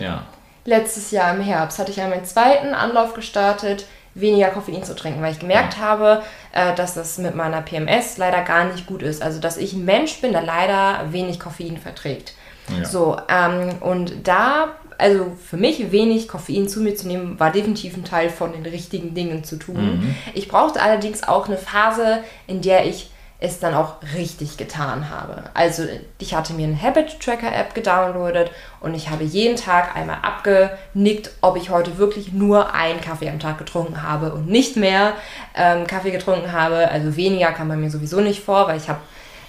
[0.64, 5.22] Letztes Jahr im Herbst hatte ich ja meinen zweiten Anlauf gestartet weniger Koffein zu trinken,
[5.22, 6.22] weil ich gemerkt habe,
[6.52, 9.22] äh, dass das mit meiner PMS leider gar nicht gut ist.
[9.22, 12.34] Also, dass ich ein Mensch bin, der leider wenig Koffein verträgt.
[12.68, 12.84] Ja.
[12.84, 17.96] So, ähm, und da, also für mich wenig Koffein zu mir zu nehmen, war definitiv
[17.96, 20.00] ein Teil von den richtigen Dingen zu tun.
[20.00, 20.14] Mhm.
[20.32, 23.10] Ich brauchte allerdings auch eine Phase, in der ich
[23.44, 25.44] es dann auch richtig getan habe.
[25.54, 25.84] Also
[26.18, 31.30] ich hatte mir eine Habit Tracker App gedownloadet und ich habe jeden Tag einmal abgenickt,
[31.40, 35.12] ob ich heute wirklich nur einen Kaffee am Tag getrunken habe und nicht mehr
[35.54, 36.88] ähm, Kaffee getrunken habe.
[36.90, 39.00] Also weniger kam bei mir sowieso nicht vor, weil ich habe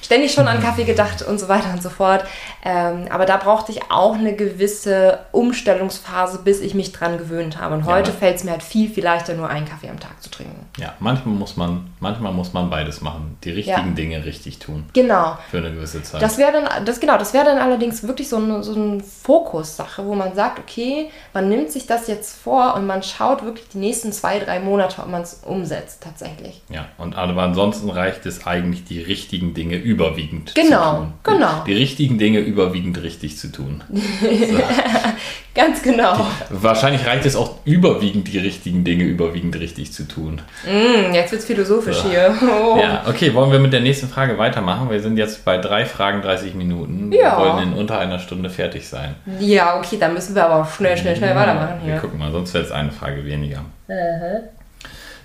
[0.02, 2.24] ständig schon an Kaffee gedacht und so weiter und so fort.
[2.64, 7.76] Ähm, aber da brauchte ich auch eine gewisse Umstellungsphase, bis ich mich dran gewöhnt habe.
[7.76, 8.18] Und heute Ja.
[8.18, 10.66] fällt es mir halt viel, viel leichter, nur einen Kaffee am Tag zu trinken.
[10.78, 13.38] Ja, manchmal muss man, manchmal muss man beides machen.
[13.44, 13.94] Die richtigen Ja.
[13.96, 14.86] Dinge richtig tun.
[14.94, 15.38] Genau.
[15.50, 16.22] Für eine gewisse Zeit.
[16.22, 20.06] Das wäre dann, das genau, das wäre dann allerdings wirklich so eine, so eine Fokussache,
[20.06, 23.78] wo man sagt, okay, man nimmt sich das jetzt vor und man schaut wirklich die
[23.80, 26.62] nächsten zwei, drei Monate, ob man es umsetzt tatsächlich.
[26.70, 31.14] ja, und aber ansonsten reicht es eigentlich, die richtigen Dinge überwiegend Genau, zu tun.
[31.24, 31.64] genau.
[31.66, 33.84] Die richtigen Dinge überwiegend richtig zu tun.
[35.56, 36.28] Ganz genau.
[36.50, 40.42] Wahrscheinlich reicht es auch überwiegend, die richtigen Dinge überwiegend richtig zu tun.
[40.66, 42.36] Hm, jetzt wird's philosophisch hier.
[42.42, 42.78] Oh.
[42.78, 44.90] Ja, okay, wollen wir mit der nächsten Frage weitermachen?
[44.90, 47.12] Wir sind jetzt bei drei Fragen 30 Minuten.
[47.14, 47.38] Ja.
[47.40, 49.16] Wir wollen in unter einer Stunde fertig sein.
[49.40, 52.02] Ja, okay, dann müssen wir aber auch schnell, schnell, schnell weitermachen Wir hier.
[52.02, 53.62] gucken mal, sonst wäre es eine Frage weniger.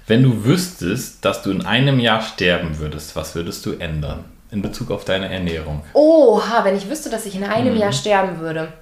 [0.07, 4.63] Wenn du wüsstest, dass du in einem Jahr sterben würdest, was würdest du ändern in
[4.63, 5.83] Bezug auf deine Ernährung?
[5.93, 8.73] Oha, wenn ich wüsste, dass ich in einem Jahr sterben würde.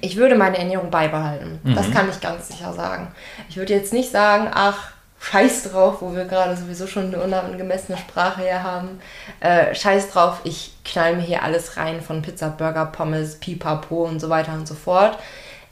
[0.00, 1.60] Ich würde meine Ernährung beibehalten.
[1.74, 3.08] Das kann ich ganz sicher sagen.
[3.48, 7.98] Ich würde jetzt nicht sagen, ach, scheiß drauf, wo wir gerade sowieso schon eine unangemessene
[7.98, 9.00] Sprache hier haben.
[9.40, 14.20] Äh, scheiß drauf, ich knall mir hier alles rein von Pizza, Burger, Pommes, Pipapo und
[14.20, 15.18] so weiter und so fort.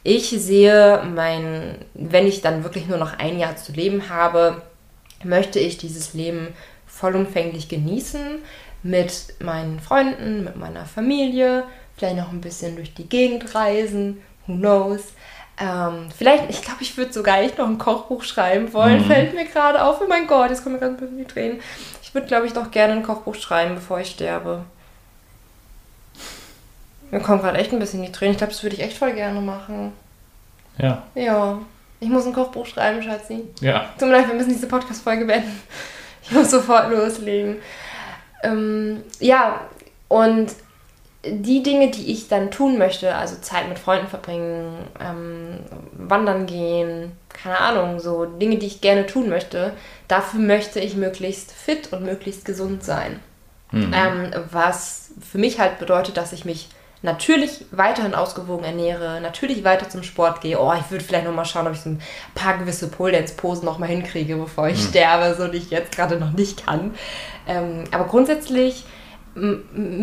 [0.03, 4.62] Ich sehe mein, wenn ich dann wirklich nur noch ein Jahr zu leben habe,
[5.25, 6.55] möchte ich dieses Leben
[6.87, 8.38] vollumfänglich genießen
[8.88, 11.64] mit meinen Freunden, mit meiner Familie,
[11.96, 15.01] vielleicht noch ein bisschen durch die Gegend reisen, who knows.
[15.59, 19.46] Ähm, vielleicht, ich glaube, ich würde sogar echt noch ein Kochbuch schreiben wollen, fällt mir
[19.46, 20.01] gerade auf.
[20.03, 21.61] Oh mein Gott, jetzt kommen mir gerade ein bisschen die Tränen.
[22.03, 24.64] Ich würde, glaube ich, noch gerne ein Kochbuch schreiben, bevor ich sterbe.
[27.11, 28.33] Mir kommen gerade echt ein bisschen die Tränen.
[28.33, 29.92] Ich glaube, das würde ich echt voll gerne machen.
[30.79, 31.59] Ja, Ja,
[32.01, 33.44] ich muss ein Kochbuch schreiben, Schatzi.
[33.61, 33.87] ja.
[33.99, 35.62] Tut mir leid, wir müssen diese Podcast-Folge beenden.
[36.22, 37.57] Ich muss sofort loslegen.
[38.42, 39.61] Ähm, ja,
[40.09, 40.53] und
[41.25, 45.59] die Dinge, die ich dann tun möchte, also Zeit mit Freunden verbringen, ähm,
[45.92, 49.72] wandern gehen, keine Ahnung, so Dinge, die ich gerne tun möchte,
[50.09, 53.20] dafür möchte ich möglichst fit und möglichst gesund sein.
[53.72, 56.68] Ähm, was für mich halt bedeutet, dass ich mich
[57.07, 60.61] natürlich weiterhin ausgewogen ernähre, natürlich weiter zum Sport gehe.
[60.61, 62.03] Oh, ich würde vielleicht noch mal schauen, ob ich so ein
[62.35, 66.33] paar gewisse Pole-Dance-Posen noch mal hinkriege, bevor ich sterbe, so die ich jetzt gerade noch
[66.33, 66.95] nicht kann.
[67.49, 68.85] Ähm, aber grundsätzlich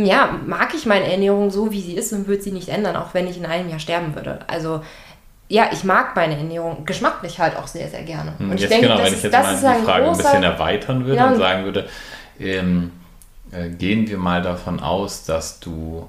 [0.04, 3.14] ja, mag ich meine Ernährung so, wie sie ist und würde sie nicht ändern, auch
[3.14, 4.40] wenn ich in einem Jahr sterben würde.
[4.48, 4.82] Also
[5.48, 8.34] ja, ich mag meine Ernährung geschmacklich halt auch sehr, sehr gerne.
[8.40, 11.18] Und Und jetzt genau, wenn ich jetzt mal die ein Frage ein bisschen erweitern würde
[11.18, 11.88] Ja, und und- sagen würde,
[12.40, 12.92] ähm,
[13.52, 16.08] äh, gehen wir mal davon aus, dass du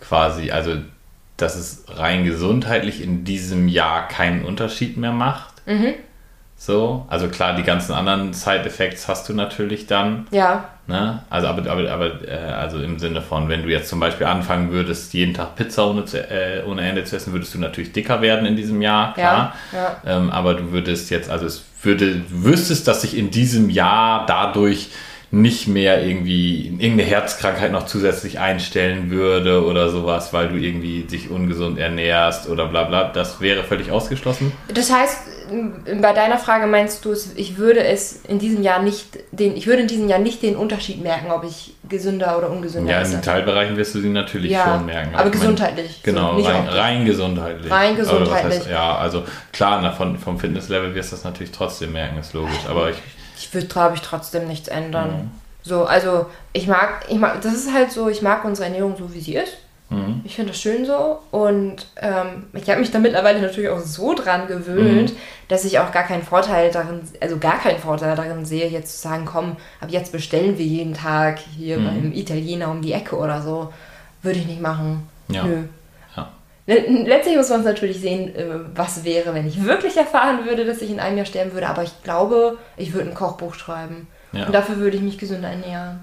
[0.00, 0.76] quasi, also
[1.36, 5.54] dass es rein gesundheitlich in diesem Jahr keinen Unterschied mehr macht.
[5.66, 5.94] Mhm.
[6.56, 10.26] So, also klar, die ganzen anderen Side-Effects hast du natürlich dann.
[10.30, 11.20] Ja, Ne?
[11.30, 14.70] Also, aber, aber, aber äh, also im Sinne von, wenn du jetzt zum Beispiel anfangen
[14.70, 18.22] würdest, jeden Tag Pizza ohne, zu, äh, ohne Ende zu essen, würdest du natürlich dicker
[18.22, 19.54] werden in diesem Jahr, klar.
[19.72, 24.26] Ja, Ähm, aber du würdest jetzt, also es würde, wüsstest, dass sich in diesem Jahr
[24.26, 24.90] dadurch
[25.36, 31.30] nicht mehr irgendwie irgendeine Herzkrankheit noch zusätzlich einstellen würde oder sowas, weil du irgendwie dich
[31.30, 33.04] ungesund ernährst oder bla bla.
[33.04, 34.52] Das wäre völlig ausgeschlossen.
[34.72, 35.18] Das heißt,
[36.00, 39.82] bei deiner Frage meinst du, ich würde es in diesem Jahr nicht den, ich würde
[39.82, 43.16] in diesem Jahr nicht den Unterschied merken, ob ich gesünder oder ungesünder Ja, esse.
[43.16, 45.10] in Teilbereichen wirst du sie natürlich Ja, schon merken.
[45.14, 47.70] aber meine, gesundheitlich, so, Genau, nicht rein, rein gesundheitlich.
[47.70, 48.66] Rein was heißt- gesundheitlich.
[48.70, 49.22] ja, also
[49.52, 52.56] klar, na, von, vom Fitnesslevel wirst du das natürlich trotzdem merken, ist logisch.
[52.68, 52.96] Aber ich,
[53.36, 55.10] Ich würde, glaube ich, trotzdem nichts ändern.
[55.10, 55.30] Mhm.
[55.62, 59.12] So, also ich mag, ich mag, das ist halt so, ich mag unsere Ernährung so,
[59.12, 59.52] wie sie ist.
[59.90, 60.20] Mhm.
[60.24, 64.14] Ich finde das schön so und ähm, ich habe mich da mittlerweile natürlich auch so
[64.14, 65.16] dran gewöhnt, Mhm.
[65.48, 69.08] dass ich auch gar keinen Vorteil darin, also gar keinen Vorteil darin sehe, jetzt zu
[69.08, 71.84] sagen, komm, ab jetzt bestellen wir jeden Tag hier Mhm.
[71.84, 73.72] beim Italiener um die Ecke oder so.
[74.22, 75.08] Würde ich nicht machen.
[75.28, 75.44] Ja.
[75.44, 75.62] Nö.
[76.66, 76.74] Ja.
[76.74, 80.64] Le- Letztlich muss man es natürlich sehen, äh, was wäre, wenn ich wirklich erfahren würde,
[80.64, 81.68] dass ich in einem Jahr sterben würde.
[81.68, 84.06] Aber ich glaube, ich würde ein Kochbuch schreiben.
[84.32, 84.46] Ja.
[84.46, 86.00] Und dafür würde ich mich gesünder ernähren.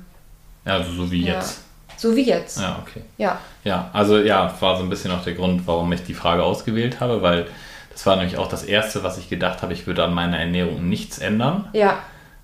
[0.65, 1.34] Also so wie Ja.
[1.36, 1.62] jetzt.
[1.97, 2.60] So wie jetzt.
[2.60, 3.02] Ja, okay.
[3.17, 3.38] Ja.
[3.63, 6.99] Ja, also ja, war so ein bisschen auch der Grund, warum ich die Frage ausgewählt
[6.99, 7.45] habe, weil
[7.91, 10.89] das war nämlich auch das Erste, was ich gedacht habe, ich würde an meiner Ernährung
[10.89, 11.67] nichts ändern.
[11.73, 11.99] Ja.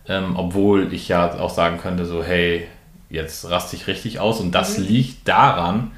[0.07, 2.67] Ähm, obwohl ich ja auch sagen könnte, so, hey,
[3.09, 4.39] jetzt raste ich richtig aus.
[4.39, 5.91] Und das liegt daran,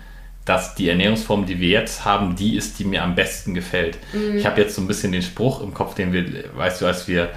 [0.46, 3.98] dass die Ernährungsform, die wir jetzt haben, die ist, die mir am besten gefällt.
[4.36, 6.26] Ich habe jetzt so ein bisschen den Spruch im Kopf, den wir,
[6.56, 7.30] weißt du, als wir,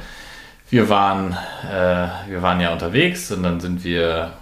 [0.70, 1.36] wir waren,
[1.70, 4.32] äh, wir waren ja unterwegs und dann sind wir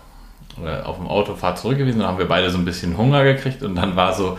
[0.64, 3.62] äh, auf dem Autofahrt zurück gewesen, dann haben wir beide so ein bisschen Hunger gekriegt
[3.62, 4.38] und dann war so,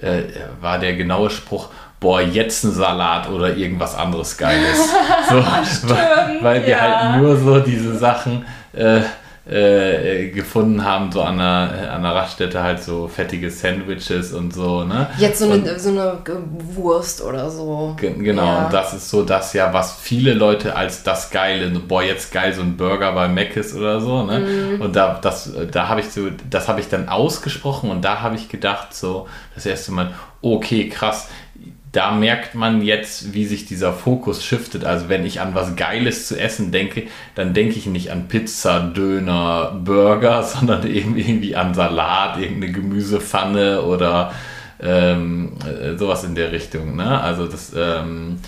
[0.00, 0.22] äh,
[0.60, 1.68] war der genaue Spruch,
[2.00, 4.90] boah, jetzt ein Salat oder irgendwas anderes Geiles.
[5.28, 5.36] so,
[5.88, 6.80] weil, weil wir ja.
[6.80, 9.00] halt nur so diese Sachen äh,
[9.50, 14.84] äh, gefunden haben, so an der, an der Raststätte halt so fettige Sandwiches und so,
[14.84, 15.08] ne?
[15.18, 16.18] Jetzt so und, eine, so eine
[16.74, 17.96] Wurst oder so.
[17.98, 18.64] Genau, ja.
[18.64, 22.52] und das ist so das ja, was viele Leute als das Geile, boah, jetzt geil,
[22.52, 24.38] so ein Burger bei Mc's oder so, ne?
[24.38, 24.80] Mhm.
[24.80, 28.36] Und da, das, da habe ich so, das habe ich dann ausgesprochen und da habe
[28.36, 29.26] ich gedacht, so,
[29.56, 31.28] das erste Mal, okay, krass,
[31.92, 34.84] da merkt man jetzt, wie sich dieser Fokus shiftet.
[34.84, 38.80] Also wenn ich an was Geiles zu essen denke, dann denke ich nicht an Pizza,
[38.80, 44.32] Döner, Burger, sondern eben irgendwie an Salat, irgendeine Gemüsepfanne oder
[44.82, 46.96] ähm, äh, sowas in der Richtung.
[46.96, 47.20] Ne?
[47.20, 48.38] Also das, ähm,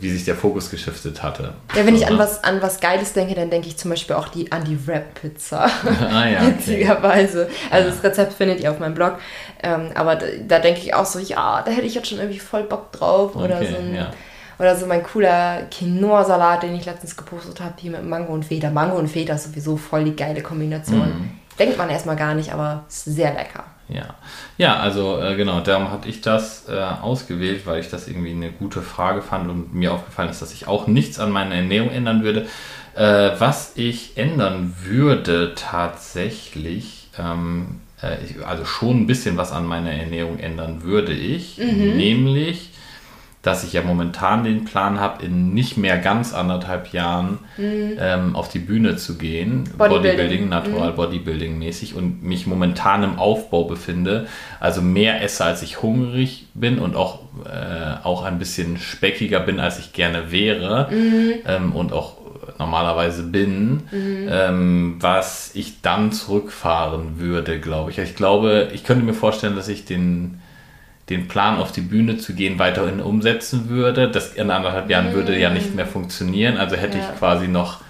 [0.00, 1.54] wie sich der Fokus geschiftet hatte.
[1.74, 4.28] Ja, wenn ich an was, an was Geiles denke, dann denke ich zum Beispiel auch
[4.28, 5.70] die, an die Rap-Pizza.
[6.10, 6.46] ah ja.
[6.46, 7.48] Witzigerweise.
[7.70, 7.94] Also ja.
[7.94, 9.18] das Rezept findet ihr auf meinem Blog.
[9.62, 12.38] Ähm, aber da, da, denke ich auch so, ja, da hätte ich jetzt schon irgendwie
[12.38, 13.36] voll Bock drauf.
[13.36, 14.10] Okay, oder so ein, ja.
[14.58, 18.70] Oder so mein cooler Quinoa-Salat, den ich letztens gepostet habe, hier mit Mango und Feta.
[18.70, 20.98] Mango und Feta ist sowieso voll die geile Kombination.
[20.98, 21.30] Mhm.
[21.58, 23.64] Denkt man erstmal gar nicht, aber ist sehr lecker.
[23.88, 24.14] Ja,
[24.58, 28.52] ja also äh, genau, darum hatte ich das äh, ausgewählt, weil ich das irgendwie eine
[28.52, 32.22] gute Frage fand und mir aufgefallen ist, dass ich auch nichts an meiner Ernährung ändern
[32.22, 32.46] würde.
[32.94, 39.66] Äh, was ich ändern würde tatsächlich, ähm, äh, ich, also schon ein bisschen was an
[39.66, 41.96] meiner Ernährung ändern würde ich, mhm.
[41.96, 42.70] nämlich
[43.42, 47.96] dass ich ja momentan den Plan habe, in nicht mehr ganz anderthalb Jahren mhm.
[47.98, 50.96] ähm, auf die Bühne zu gehen, Bodybuilding, Bodybuilding Natural mhm.
[50.96, 54.26] Bodybuilding mäßig und mich momentan im Aufbau befinde,
[54.58, 59.60] also mehr esse, als ich hungrig bin und auch, äh, auch ein bisschen speckiger bin,
[59.60, 61.34] als ich gerne wäre mhm.
[61.46, 62.16] ähm, und auch
[62.58, 64.28] normalerweise bin, mhm.
[64.28, 67.98] ähm, was ich dann zurückfahren würde, glaube ich.
[67.98, 70.40] Ich glaube, ich könnte mir vorstellen, dass ich den
[71.10, 74.10] den Plan auf die Bühne zu gehen weiterhin umsetzen würde.
[74.10, 76.56] Das in anderthalb Jahren würde ja nicht mehr funktionieren.
[76.56, 77.04] Also hätte ja.
[77.04, 77.80] ich quasi noch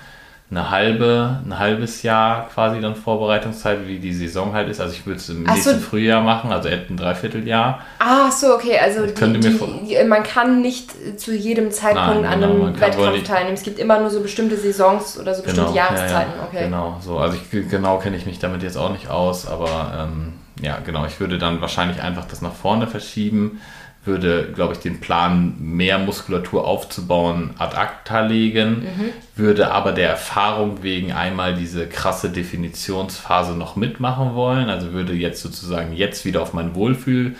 [0.51, 4.81] eine halbe, ein halbes Jahr quasi dann Vorbereitungszeit, wie die Saison halt ist.
[4.81, 5.81] Also ich würde es im Ach nächsten so.
[5.81, 7.81] Frühjahr machen, also ein Dreivierteljahr.
[7.99, 8.79] Ah, so, okay.
[8.79, 9.59] Also die, die,
[9.89, 13.55] die, man kann nicht zu jedem Zeitpunkt Nein, genau, an einem Wettkampf teilnehmen.
[13.55, 16.33] Es gibt immer nur so bestimmte Saisons oder so bestimmte genau, Jahreszeiten.
[16.35, 16.65] Ja, ja, okay.
[16.65, 17.19] Genau, so.
[17.19, 20.33] Also ich, genau kenne ich mich damit jetzt auch nicht aus, aber ähm,
[20.63, 21.07] ja, genau.
[21.07, 23.61] Ich würde dann wahrscheinlich einfach das nach vorne verschieben,
[24.05, 29.11] würde, glaube ich, den Plan, mehr Muskulatur aufzubauen, ad acta legen, mhm.
[29.37, 34.71] würde aber der Erfahrung wegen einmal diese krasse Definitionsphase noch mitmachen wollen.
[34.71, 37.37] Also würde jetzt sozusagen jetzt wieder auf mein Wohlfühl,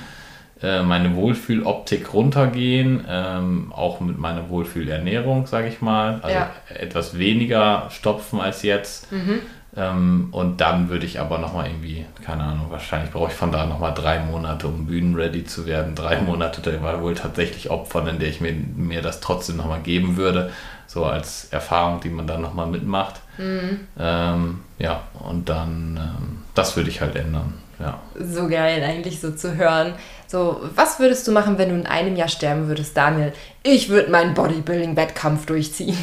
[0.61, 6.21] äh, meine Wohlfühloptik runtergehen, ähm, auch mit meiner Wohlfühlernährung, sage ich mal.
[6.23, 6.51] Also ja.
[6.69, 9.11] etwas weniger stopfen als jetzt.
[9.11, 9.41] Mhm
[9.77, 13.67] ähm, und dann würde ich aber nochmal irgendwie, keine Ahnung, wahrscheinlich brauche ich von da
[13.67, 15.95] nochmal drei Monate, um bühnenready zu werden.
[15.95, 19.81] Drei Monate da war wohl tatsächlich opfern, in der ich mir, mir das trotzdem nochmal
[19.81, 20.51] geben würde.
[20.87, 23.21] So als Erfahrung, die man dann nochmal mitmacht.
[23.37, 23.81] Mhm.
[23.99, 27.53] Ähm, ja, und dann, ähm, das würde ich halt ändern.
[27.79, 28.01] Ja.
[28.19, 29.93] So geil eigentlich so zu hören.
[30.27, 33.33] So, was würdest du machen, wenn du in einem Jahr sterben würdest, Daniel?
[33.63, 35.97] Ich würde meinen Bodybuilding-Wettkampf durchziehen.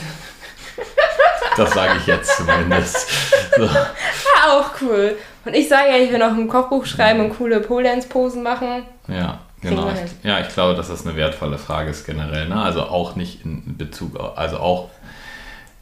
[1.58, 3.08] Das sage ich jetzt zumindest.
[3.58, 3.66] So.
[3.66, 3.94] Ja,
[4.50, 5.18] auch cool.
[5.46, 8.84] Und ich sage ja, ich will noch ein Kochbuch schreiben und coole Pole-Dance-Posen machen.
[9.08, 9.90] Ja, genau.
[9.90, 12.50] Ich, ja, ich glaube, dass das eine wertvolle Frage ist generell.
[12.50, 12.62] Ne?
[12.62, 14.90] Also auch nicht in Bezug, auf, also auch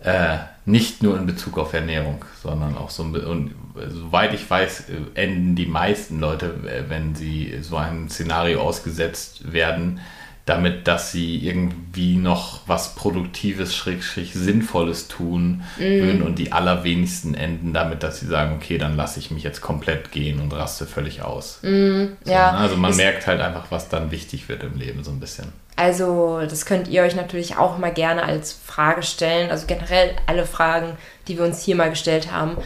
[0.04, 3.56] äh, nicht nur in Bezug auf Ernährung, sondern auch so, und
[3.90, 10.02] soweit ich weiß, enden die meisten Leute, äh, wenn sie so einem Szenario ausgesetzt werden,
[10.46, 15.82] damit, dass sie irgendwie noch was Produktives, Schrägstrich Sinnvolles tun mm.
[15.82, 19.62] würden und die allerwenigsten enden damit, dass sie sagen, okay, dann lasse ich mich jetzt
[19.62, 21.60] komplett gehen und raste völlig aus.
[21.62, 22.52] Mm, so, ja.
[22.52, 22.58] Ne?
[22.58, 25.54] Also man ich merkt halt einfach, was dann wichtig wird im Leben so ein bisschen.
[25.78, 30.46] Also das könnt ihr euch natürlich auch mal gerne als Frage stellen, also generell alle
[30.46, 30.98] Fragen,
[31.30, 32.58] die wir uns hier mal gestellt haben.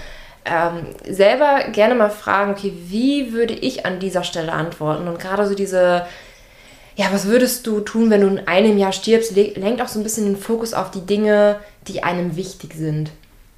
[0.45, 5.07] Ähm, selber gerne mal fragen, okay, wie würde ich an dieser Stelle antworten?
[5.07, 6.05] Und gerade so diese
[6.97, 10.03] ja, was würdest du tun, wenn du in einem Jahr stirbst, lenkt auch so ein
[10.03, 13.11] bisschen den Fokus auf die Dinge, die einem wichtig sind.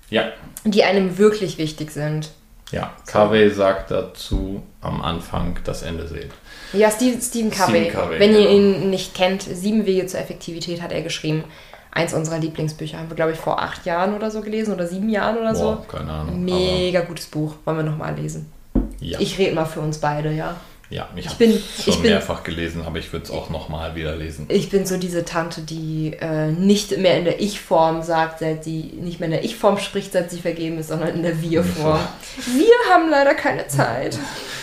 [0.09, 0.25] Ja.
[0.65, 2.31] Die einem wirklich wichtig sind.
[2.71, 6.29] Ja, Covey sagt dazu am Anfang das Ende sehen.
[6.73, 7.85] Ja, Steve, Stephen Covey.
[7.85, 8.51] Stephen Covey wenn ihr genau.
[8.51, 11.45] ihn nicht kennt, Sieben Wege zur Effektivität hat er geschrieben.
[11.91, 15.09] Eins unserer Lieblingsbücher haben wir, glaube ich, vor acht Jahren oder so gelesen oder sieben
[15.09, 15.97] Jahren oder Boah, so.
[15.97, 16.43] Keine Ahnung.
[16.43, 17.55] Mega gutes Buch.
[17.63, 18.51] Wollen wir nochmal lesen?
[18.99, 19.17] Ja.
[19.19, 20.57] Ich rede mal für uns beide, ja.
[20.89, 23.95] Ja, ich, ich habe schon ich bin, mehrfach gelesen, aber ich würde es auch nochmal
[23.95, 24.47] wieder lesen.
[24.49, 28.93] Ich bin so diese Tante, die äh, nicht mehr in der Ich-Form sagt, seit sie
[28.99, 31.99] nicht mehr in der Ich-Form spricht, seit sie vergeben ist, sondern in der Wir-Form.
[32.47, 34.17] Wir haben leider keine Zeit.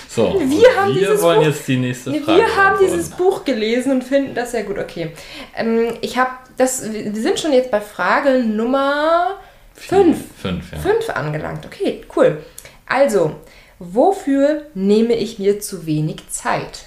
[0.09, 2.39] So, wir, haben wir wollen Buch, jetzt die nächste Frage.
[2.39, 4.79] Wir haben dieses Buch gelesen und finden das sehr gut.
[4.79, 5.11] Okay,
[5.55, 6.91] ähm, ich habe das.
[6.91, 9.37] Wir sind schon jetzt bei Frage Nummer
[9.77, 10.19] Fünf.
[10.41, 10.79] Fünf, ja.
[10.79, 11.67] Fünf angelangt.
[11.67, 12.43] Okay, cool.
[12.87, 13.37] Also,
[13.79, 16.87] wofür nehme ich mir zu wenig Zeit?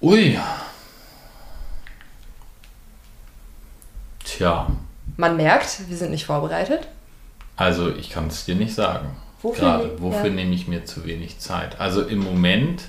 [0.00, 0.38] Ui.
[4.24, 4.68] Tja,
[5.16, 6.88] Man merkt, wir sind nicht vorbereitet.
[7.56, 9.16] also ich kann es dir nicht sagen.
[9.42, 10.32] Wofür Gerade, ne- wofür ja.
[10.32, 11.78] nehme ich mir zu wenig Zeit?
[11.78, 12.82] Also im Moment,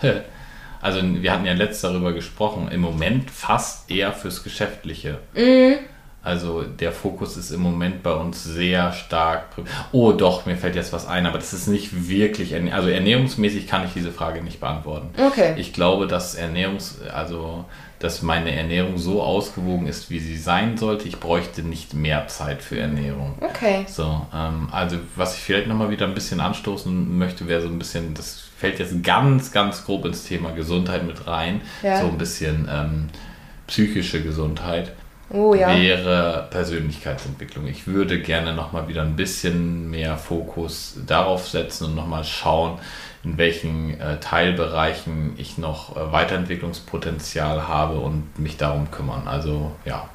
[0.80, 5.18] also wir hatten ja letzt darüber gesprochen, im Moment fast eher fürs Geschäftliche.
[5.34, 5.78] Mhm.
[6.26, 9.44] Also der Fokus ist im Moment bei uns sehr stark.
[9.92, 13.84] Oh doch, mir fällt jetzt was ein, aber das ist nicht wirklich, also ernährungsmäßig kann
[13.84, 15.10] ich diese Frage nicht beantworten.
[15.24, 15.54] Okay.
[15.56, 17.64] Ich glaube, dass Ernährungs, also
[18.00, 21.06] dass meine Ernährung so ausgewogen ist, wie sie sein sollte.
[21.06, 23.34] Ich bräuchte nicht mehr Zeit für Ernährung.
[23.40, 23.86] Okay.
[23.86, 27.78] So, ähm, also was ich vielleicht nochmal wieder ein bisschen anstoßen möchte, wäre so ein
[27.78, 31.60] bisschen, das fällt jetzt ganz, ganz grob ins Thema Gesundheit mit rein.
[31.84, 32.00] Ja.
[32.00, 33.08] So ein bisschen ähm,
[33.68, 34.92] psychische Gesundheit
[35.30, 35.76] Oh ja.
[35.76, 37.66] wäre Persönlichkeitsentwicklung.
[37.66, 42.78] Ich würde gerne nochmal wieder ein bisschen mehr Fokus darauf setzen und nochmal schauen,
[43.24, 49.26] in welchen äh, Teilbereichen ich noch äh, Weiterentwicklungspotenzial habe und mich darum kümmern.
[49.26, 50.08] Also ja,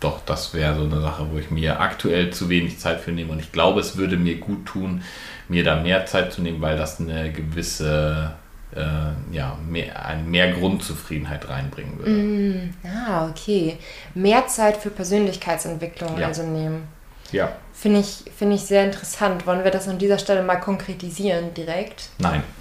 [0.00, 3.32] doch, das wäre so eine Sache, wo ich mir aktuell zu wenig Zeit für nehme.
[3.32, 5.02] Und ich glaube, es würde mir gut tun,
[5.48, 8.32] mir da mehr Zeit zu nehmen, weil das eine gewisse,
[8.74, 12.70] äh, ja, mehr, eine mehr Grundzufriedenheit reinbringen würde.
[12.84, 13.78] Ah, okay.
[14.14, 16.26] Mehr Zeit für Persönlichkeitsentwicklung Ja.
[16.28, 16.88] also nehmen.
[17.32, 17.52] Ja.
[17.72, 19.46] Finde ich, finde ich sehr interessant.
[19.46, 22.08] Wollen wir das an dieser Stelle mal konkretisieren direkt?
[22.18, 22.42] Nein.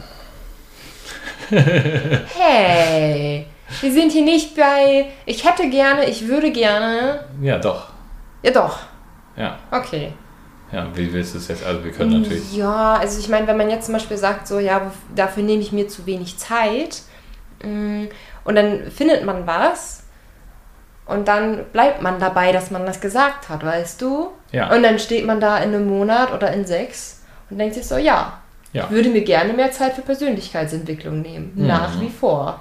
[1.49, 3.45] Hey,
[3.81, 7.25] wir sind hier nicht bei ich hätte gerne, ich würde gerne.
[7.41, 7.89] Ja, doch.
[8.41, 8.79] Ja doch.
[9.35, 9.59] Ja.
[9.71, 10.13] Okay.
[10.71, 11.63] Ja, wie willst du es jetzt?
[11.63, 12.55] Also wir können natürlich.
[12.55, 15.71] Ja, also ich meine, wenn man jetzt zum Beispiel sagt, so, ja, dafür nehme ich
[15.71, 17.01] mir zu wenig Zeit
[17.63, 18.05] mm,
[18.43, 20.03] und dann findet man was
[21.05, 24.31] und dann bleibt man dabei, dass man das gesagt hat, weißt du?
[24.51, 24.73] Ja.
[24.73, 27.97] Und dann steht man da in einem Monat oder in sechs und denkt sich so,
[27.97, 28.39] ja,
[28.73, 28.85] Ja.
[28.85, 31.51] ich würde mir gerne mehr Zeit für Persönlichkeitsentwicklung nehmen.
[31.55, 31.67] Mhm.
[31.67, 32.59] Nach wie vor.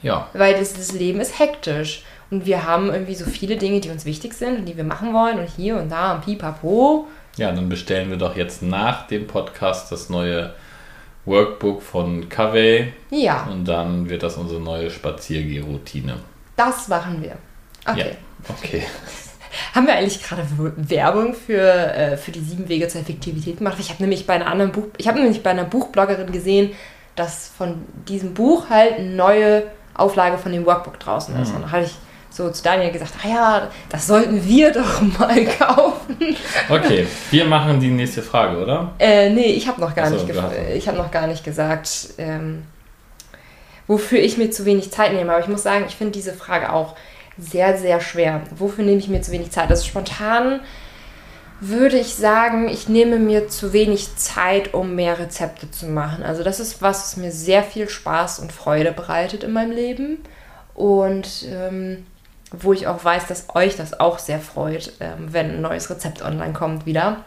[0.00, 0.28] Ja.
[0.32, 2.04] Weil das, das Leben ist hektisch.
[2.30, 5.12] Und wir haben irgendwie so viele Dinge, die uns wichtig sind und die wir machen
[5.12, 7.08] wollen und hier und da und pipapo.
[7.36, 10.54] Ja, dann bestellen wir doch jetzt nach dem Podcast das neue
[11.24, 16.16] Workbook von Covey Ja, und dann wird das unsere neue Spaziergehroutine.
[16.56, 17.36] das machen wir.
[17.86, 18.10] Okay.
[18.10, 18.54] Ja.
[18.56, 18.82] Okay.
[19.74, 20.42] Haben wir eigentlich gerade
[20.76, 23.76] Werbung für, äh, für die sieben Wege zur Effektivität gemacht?
[23.80, 26.70] Ich habe nämlich bei einer anderen Buch, ich habe nämlich bei einer Buchbloggerin gesehen,
[27.16, 29.64] dass von diesem Buch halt eine neue
[29.94, 31.52] Auflage von dem Workbook draußen ist.
[31.54, 31.92] Und da habe ich
[32.30, 36.16] so zu Daniel gesagt, ah ja, das sollten wir doch mal kaufen.
[36.68, 38.92] Okay, wir machen die nächste Frage, oder?
[38.98, 40.26] Äh, nee, ich habe noch, gar so, nicht
[40.74, 42.62] ich hab noch gar nicht gesagt, ähm,
[43.86, 45.32] wofür ich mir zu wenig Zeit nehme.
[45.32, 46.94] Aber ich muss sagen, ich finde diese Frage auch
[47.36, 48.42] sehr, sehr schwer.
[48.56, 49.68] Wofür nehme ich mir zu wenig Zeit?
[49.68, 50.60] Also spontan
[51.60, 56.22] würde ich sagen, ich nehme mir zu wenig Zeit, um mehr Rezepte zu machen.
[56.22, 60.18] Also das ist was, was mir sehr viel Spaß und Freude bereitet in meinem Leben.
[60.74, 62.06] Und ähm,
[62.52, 66.22] wo ich auch weiß, dass euch das auch sehr freut, ähm, wenn ein neues Rezept
[66.22, 67.18] online kommt wieder.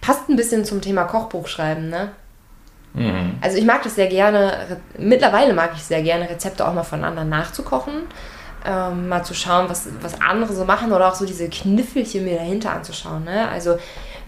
[0.00, 2.12] Passt ein bisschen zum Thema Kochbuch schreiben, ne?
[2.94, 3.38] Mhm.
[3.40, 7.04] Also ich mag das sehr gerne, mittlerweile mag ich sehr gerne, Rezepte auch mal von
[7.04, 8.02] anderen nachzukochen.
[8.66, 12.36] Ähm, mal zu schauen, was, was andere so machen oder auch so diese Kniffelchen mir
[12.36, 13.24] dahinter anzuschauen.
[13.24, 13.46] Ne?
[13.48, 13.76] Also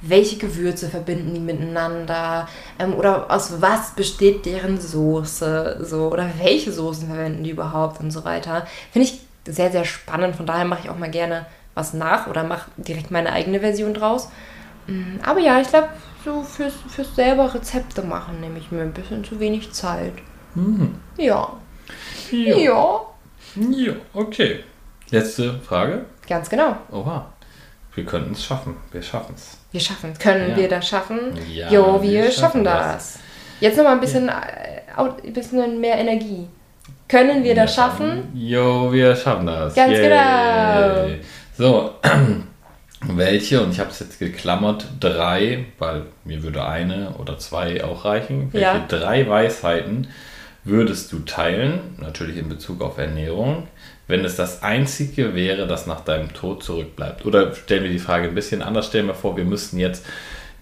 [0.03, 6.71] welche Gewürze verbinden die miteinander ähm, oder aus was besteht deren Soße so oder welche
[6.71, 8.67] Soßen verwenden die überhaupt und so weiter.
[8.93, 10.37] Finde ich sehr, sehr spannend.
[10.37, 13.95] Von daher mache ich auch mal gerne was nach oder mache direkt meine eigene Version
[13.95, 14.29] draus.
[14.87, 15.89] Mm, Aber ja, ich glaube,
[16.25, 20.13] so fürs, fürs selber Rezepte machen nehme ich mir ein bisschen zu wenig Zeit.
[20.55, 20.95] Mhm.
[21.17, 21.53] Ja.
[22.31, 22.57] Ja.
[22.57, 23.01] Ja.
[23.71, 24.65] ja, okay.
[25.11, 26.05] Letzte Frage.
[26.29, 26.77] Ganz genau.
[26.91, 27.27] Oha.
[27.95, 28.77] Wir könnten es schaffen.
[28.93, 29.57] Wir schaffen es.
[29.73, 30.19] Wir schaffen es.
[30.19, 30.57] Können Ja.
[30.57, 31.39] wir das schaffen?
[31.51, 33.19] Ja, jo, wir, wir schaffen schaffen das.
[33.61, 34.29] Jetzt nochmal ein bisschen,
[34.97, 36.47] au- ein bisschen mehr Energie.
[37.09, 38.31] Können wir das schaffen?
[38.35, 39.75] Jo, wir schaffen das.
[39.75, 40.03] Ganz Yay.
[40.03, 41.21] genau.
[41.57, 41.95] So,
[43.03, 48.05] welche, und ich habe es jetzt geklammert, drei, weil mir würde eine oder zwei auch
[48.05, 48.49] reichen.
[48.53, 48.85] Welche Ja.
[48.89, 50.09] drei Weisheiten
[50.65, 53.69] würdest du teilen, natürlich in Bezug auf Ernährung,
[54.09, 57.25] wenn es das einzige wäre, das nach deinem Tod zurückbleibt?
[57.25, 60.05] Oder stellen wir die Frage ein bisschen anders, stellen wir vor, wir müssten jetzt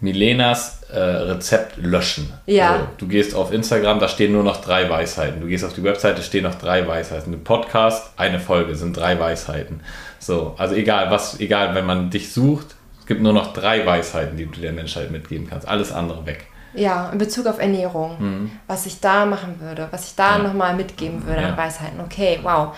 [0.00, 2.32] Milenas äh, Rezept löschen.
[2.46, 2.72] Ja.
[2.72, 5.40] Also, du gehst auf Instagram, da stehen nur noch drei Weisheiten.
[5.40, 7.32] Du gehst auf die Webseite, stehen noch drei Weisheiten.
[7.32, 9.80] Ein Podcast, eine Folge, sind drei Weisheiten.
[10.18, 12.66] So, also egal was, egal, wenn man dich sucht,
[13.00, 15.68] es gibt nur noch drei Weisheiten, die du der Menschheit mitgeben kannst.
[15.68, 16.46] Alles andere weg.
[16.74, 18.50] Ja, in Bezug auf Ernährung.
[18.66, 20.42] Was ich da machen würde, was ich da Mhm.
[20.44, 20.48] Ja.
[20.48, 21.48] nochmal mitgeben würde Ja.
[21.50, 22.00] an Weisheiten.
[22.00, 22.74] Okay, wow.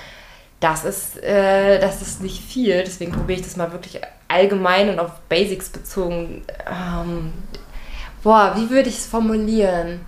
[0.61, 2.83] Das ist, äh, das ist nicht viel.
[2.85, 6.43] Deswegen probiere ich das mal wirklich allgemein und auf Basics bezogen.
[6.67, 7.33] Ähm,
[8.23, 10.01] boah, wie würde ich es formulieren?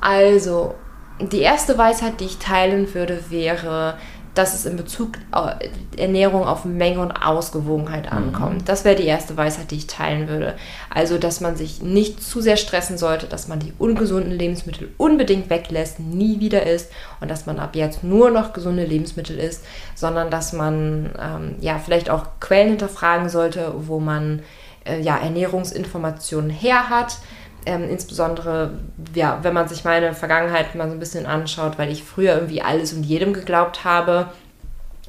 [0.00, 0.74] Also,
[1.20, 3.98] die erste Weisheit, die ich teilen würde, wäre,
[4.36, 5.52] dass es in Bezug auf
[5.96, 8.18] Ernährung auf Menge und Ausgewogenheit mhm.
[8.18, 8.60] ankommt.
[8.60, 8.64] Mhm.
[8.66, 10.54] Das wäre die erste Weisheit, die ich teilen würde.
[10.90, 15.48] Also, dass man sich nicht zu sehr stressen sollte, dass man die ungesunden Lebensmittel unbedingt
[15.48, 19.64] weglässt, nie wieder isst und dass man ab jetzt nur noch gesunde Lebensmittel isst,
[19.94, 24.42] sondern dass man ähm, ja vielleicht auch Quellen hinterfragen sollte, wo man
[24.84, 27.16] äh, ja Ernährungsinformationen her hat
[27.66, 28.78] ähm, insbesondere,
[29.14, 32.62] ja, wenn man sich meine Vergangenheit mal so ein bisschen anschaut, weil ich früher irgendwie
[32.62, 34.28] alles und jedem geglaubt habe.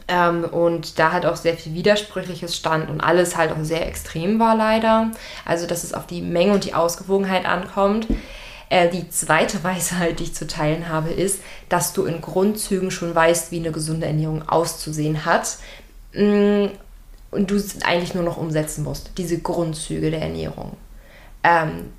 [0.10, 4.40] Ähm, und da halt auch sehr viel Widersprüchliches stand und alles halt auch sehr extrem
[4.40, 5.12] war leider.
[5.46, 8.08] Also, dass es auf die Menge und die Ausgewogenheit ankommt.
[8.70, 13.14] Äh, die zweite Weisheit, die ich zu teilen habe, ist, dass du in Grundzügen schon
[13.14, 15.58] weißt, wie eine gesunde Ernährung auszusehen hat.
[16.14, 16.68] Mm,
[17.30, 20.78] und du es eigentlich nur noch umsetzen musst, diese Grundzüge der Ernährung.
[21.44, 21.92] Ähm,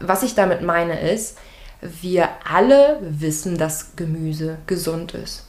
[0.00, 1.38] was ich damit meine ist,
[1.80, 5.46] wir alle wissen, dass Gemüse gesund ist.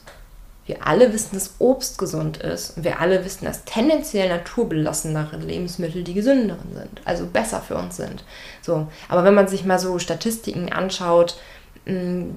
[0.66, 2.84] Wir alle wissen, dass Obst gesund ist.
[2.84, 8.22] Wir alle wissen, dass tendenziell naturbelassenere Lebensmittel die gesünderen sind, also besser für uns sind.
[8.60, 11.38] So, aber wenn man sich mal so Statistiken anschaut,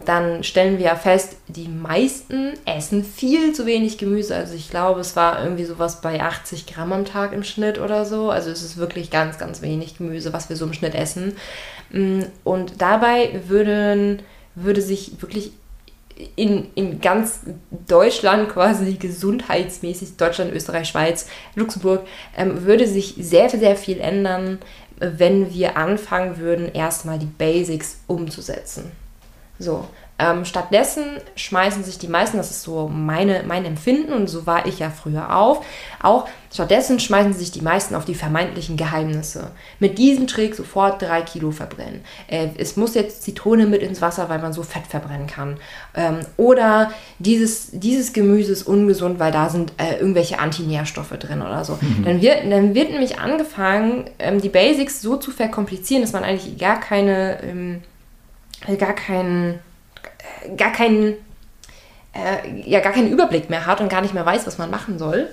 [0.05, 4.33] dann stellen wir ja fest, die meisten essen viel zu wenig Gemüse.
[4.33, 8.05] Also ich glaube, es war irgendwie sowas bei 80 Gramm am Tag im Schnitt oder
[8.05, 8.29] so.
[8.29, 11.35] Also es ist wirklich ganz, ganz wenig Gemüse, was wir so im Schnitt essen.
[11.91, 14.21] Mm, und dabei würden,
[14.55, 15.51] würde sich wirklich
[16.37, 17.41] in, in ganz
[17.89, 24.59] Deutschland quasi gesundheitsmäßig, Deutschland, Österreich, Schweiz, Luxemburg, ähm, würde sich sehr, sehr viel ändern,
[24.97, 28.91] wenn wir anfangen würden, erstmal die Basics umzusetzen.
[29.61, 29.85] So,
[30.21, 31.03] ähm, stattdessen
[31.35, 34.91] schmeißen sich die meisten, das ist so meine, mein Empfinden und so war ich ja
[34.91, 35.63] früher auch,
[36.01, 39.49] auch stattdessen schmeißen sich die meisten auf die vermeintlichen Geheimnisse.
[39.79, 42.01] Mit diesem Trick sofort drei Kilo verbrennen.
[42.27, 45.57] Äh, es muss jetzt Zitrone mit ins Wasser, weil man so Fett verbrennen kann.
[45.95, 51.65] Ähm, oder dieses, dieses Gemüse ist ungesund, weil da sind äh, irgendwelche Antinährstoffe drin oder
[51.65, 51.79] so.
[51.81, 52.05] Mhm.
[52.05, 56.59] Dann, wird, dann wird nämlich angefangen, ähm, die Basics so zu verkomplizieren, dass man eigentlich
[56.59, 57.81] gar keine, ähm,
[58.77, 59.59] gar keinen
[60.57, 61.15] gar keinen,
[62.13, 64.99] äh, ja, gar keinen Überblick mehr hat und gar nicht mehr weiß, was man machen
[64.99, 65.29] soll.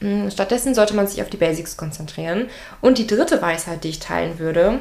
[0.00, 2.48] Mm, stattdessen sollte man sich auf die Basics konzentrieren.
[2.80, 4.78] Und die dritte Weisheit, die ich teilen würde,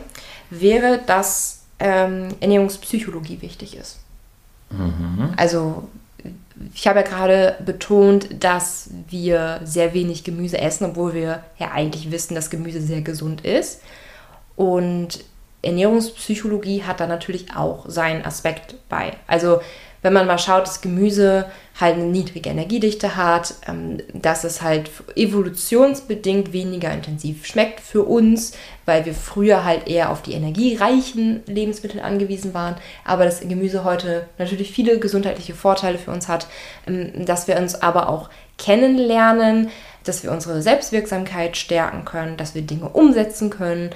[0.50, 4.00] wäre, dass ähm, Ernährungspsychologie wichtig ist.
[4.70, 5.34] Mhm.
[5.38, 5.88] Also
[6.74, 12.12] ich habe ja gerade betont, dass wir sehr wenig Gemüse essen, obwohl wir ja eigentlich
[12.12, 13.82] wissen, dass Gemüse sehr gesund ist.
[14.58, 15.24] Und
[15.62, 19.14] Ernährungspsychologie hat da natürlich auch seinen Aspekt bei.
[19.28, 19.60] Also
[20.02, 21.46] wenn man mal schaut, dass Gemüse
[21.80, 28.54] halt eine niedrige Energiedichte hat, ähm, dass es halt evolutionsbedingt weniger intensiv schmeckt für uns,
[28.86, 34.28] weil wir früher halt eher auf die energiereichen Lebensmittel angewiesen waren, aber das Gemüse heute
[34.38, 36.48] natürlich viele gesundheitliche Vorteile für uns hat,
[36.88, 39.70] ähm, dass wir uns aber auch kennenlernen,
[40.06, 43.92] dass wir unsere Selbstwirksamkeit stärken können, dass wir Dinge umsetzen können.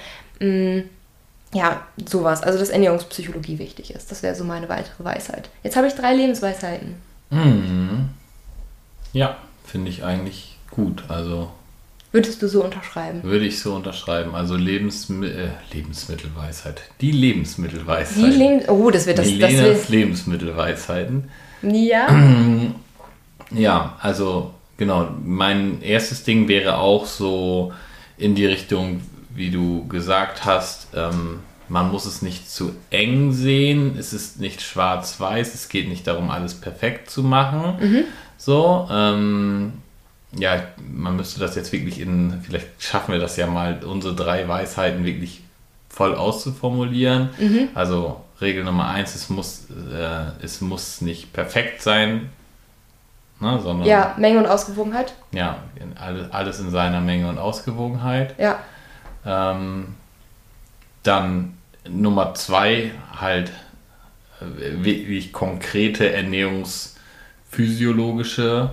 [1.54, 2.43] Ja, sowas.
[2.43, 4.12] Also, dass Ernährungspsychologie wichtig ist.
[4.12, 5.49] Das wäre so meine weitere Weisheit.
[5.64, 6.95] Jetzt habe ich drei Lebensweisheiten.
[7.30, 8.10] Mhm.
[9.14, 11.04] Ja, finde ich eigentlich gut.
[11.08, 11.51] Also.
[12.12, 13.24] Würdest du so unterschreiben?
[13.24, 14.36] Würde ich so unterschreiben.
[14.36, 16.82] Also Lebensmi äh, Lebensmittelweisheit.
[17.01, 18.18] Die Lebensmittelweisheit.
[18.18, 19.28] Die Leb oh, das wird das.
[19.28, 21.30] Die das wird Lebensmittelweisheiten.
[21.62, 22.08] Ja.
[23.51, 25.10] Ja, also genau.
[25.24, 27.72] Mein erstes Ding wäre auch so
[28.18, 29.01] in die Richtung,
[29.36, 34.61] wie du gesagt hast, ähm, man muss es nicht zu eng sehen, es ist nicht
[34.61, 37.75] schwarz-weiß, es geht nicht darum, alles perfekt zu machen.
[37.79, 38.03] Mhm.
[38.38, 39.73] So, ähm,
[40.34, 44.47] ja, man müsste das jetzt wirklich in, vielleicht schaffen wir das ja mal, unsere drei
[44.47, 45.41] Weisheiten wirklich
[45.89, 47.29] voll auszuformulieren.
[47.39, 47.69] Mhm.
[47.73, 52.29] Also Regel Nummer eins, es muss, äh, es muss nicht perfekt sein,
[53.39, 53.88] ne, sondern...
[53.88, 55.13] Ja, Menge und Ausgewogenheit.
[55.31, 55.57] Ja,
[56.31, 58.36] alles in seiner Menge und Ausgewogenheit.
[58.38, 58.59] Ja.
[59.26, 59.95] Ähm,
[61.03, 61.57] dann
[61.88, 63.51] Nummer zwei halt
[64.39, 68.71] äh, wirklich konkrete ernährungsphysiologische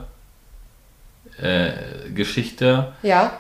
[1.41, 1.73] äh,
[2.15, 2.93] Geschichte.
[3.03, 3.33] Ja.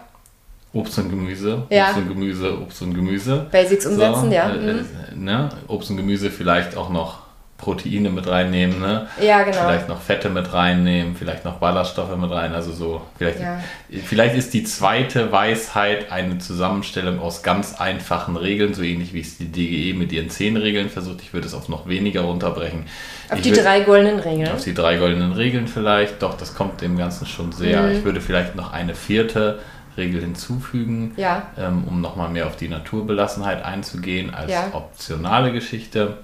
[0.72, 1.88] Obst und Gemüse, ja.
[1.88, 3.48] Obst und Gemüse, Obst und Gemüse.
[3.50, 4.50] Basics umsetzen, so, ja.
[4.50, 4.84] Äh,
[5.14, 5.24] mhm.
[5.24, 5.48] ne?
[5.66, 7.19] Obst und Gemüse vielleicht auch noch
[7.61, 9.06] Proteine mit reinnehmen, ne?
[9.20, 9.58] Ja, genau.
[9.58, 12.54] Vielleicht noch Fette mit reinnehmen, vielleicht noch Ballaststoffe mit rein.
[12.54, 13.61] Also so, vielleicht, Ja.
[14.04, 19.36] vielleicht ist die zweite Weisheit eine Zusammenstellung aus ganz einfachen Regeln, so ähnlich wie es
[19.38, 21.20] die DGE mit ihren zehn Regeln versucht.
[21.22, 22.84] Ich würde es auf noch weniger runterbrechen.
[23.28, 24.50] Auf Ich die würd- drei goldenen Regeln.
[24.52, 26.22] auf die drei goldenen Regeln vielleicht.
[26.22, 27.82] Doch, das kommt dem Ganzen schon sehr.
[27.82, 27.92] Mhm.
[27.98, 29.58] Ich würde vielleicht noch eine vierte
[29.96, 31.42] Regel hinzufügen, Ja.
[31.58, 34.68] ähm, um nochmal mehr auf die Naturbelassenheit einzugehen als Ja.
[34.72, 36.18] optionale Geschichte.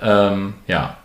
[0.00, 0.96] Ähm, ja.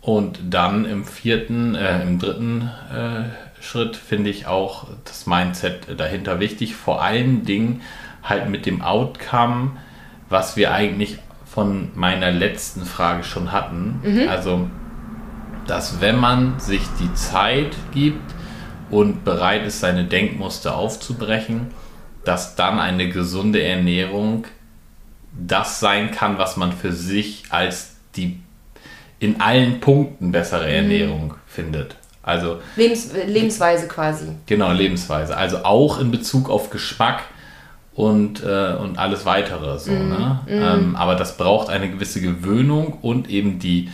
[0.00, 6.40] Und dann im vierten, äh, im dritten äh, Schritt finde ich auch das Mindset dahinter
[6.40, 6.74] wichtig.
[6.74, 7.82] Vor allen Dingen
[8.22, 9.72] halt mit dem Outcome,
[10.28, 14.00] was wir eigentlich von meiner letzten Frage schon hatten.
[14.28, 14.70] Also,
[15.66, 18.34] dass wenn man sich die Zeit gibt
[18.90, 21.68] und bereit ist, seine Denkmuster aufzubrechen,
[22.24, 24.46] dass dann eine gesunde Ernährung
[25.32, 28.38] das sein kann, was man für sich als die
[29.18, 31.96] in allen Punkten bessere Ernährung findet.
[32.22, 34.26] Also Lebens Lebensweise quasi.
[34.46, 35.36] Genau, Lebensweise.
[35.36, 37.22] Also auch in Bezug auf Geschmack
[37.94, 39.78] und, äh, und alles weitere.
[39.78, 40.40] So, ne?
[40.48, 43.90] Ähm, aber das braucht eine gewisse Gewöhnung und eben die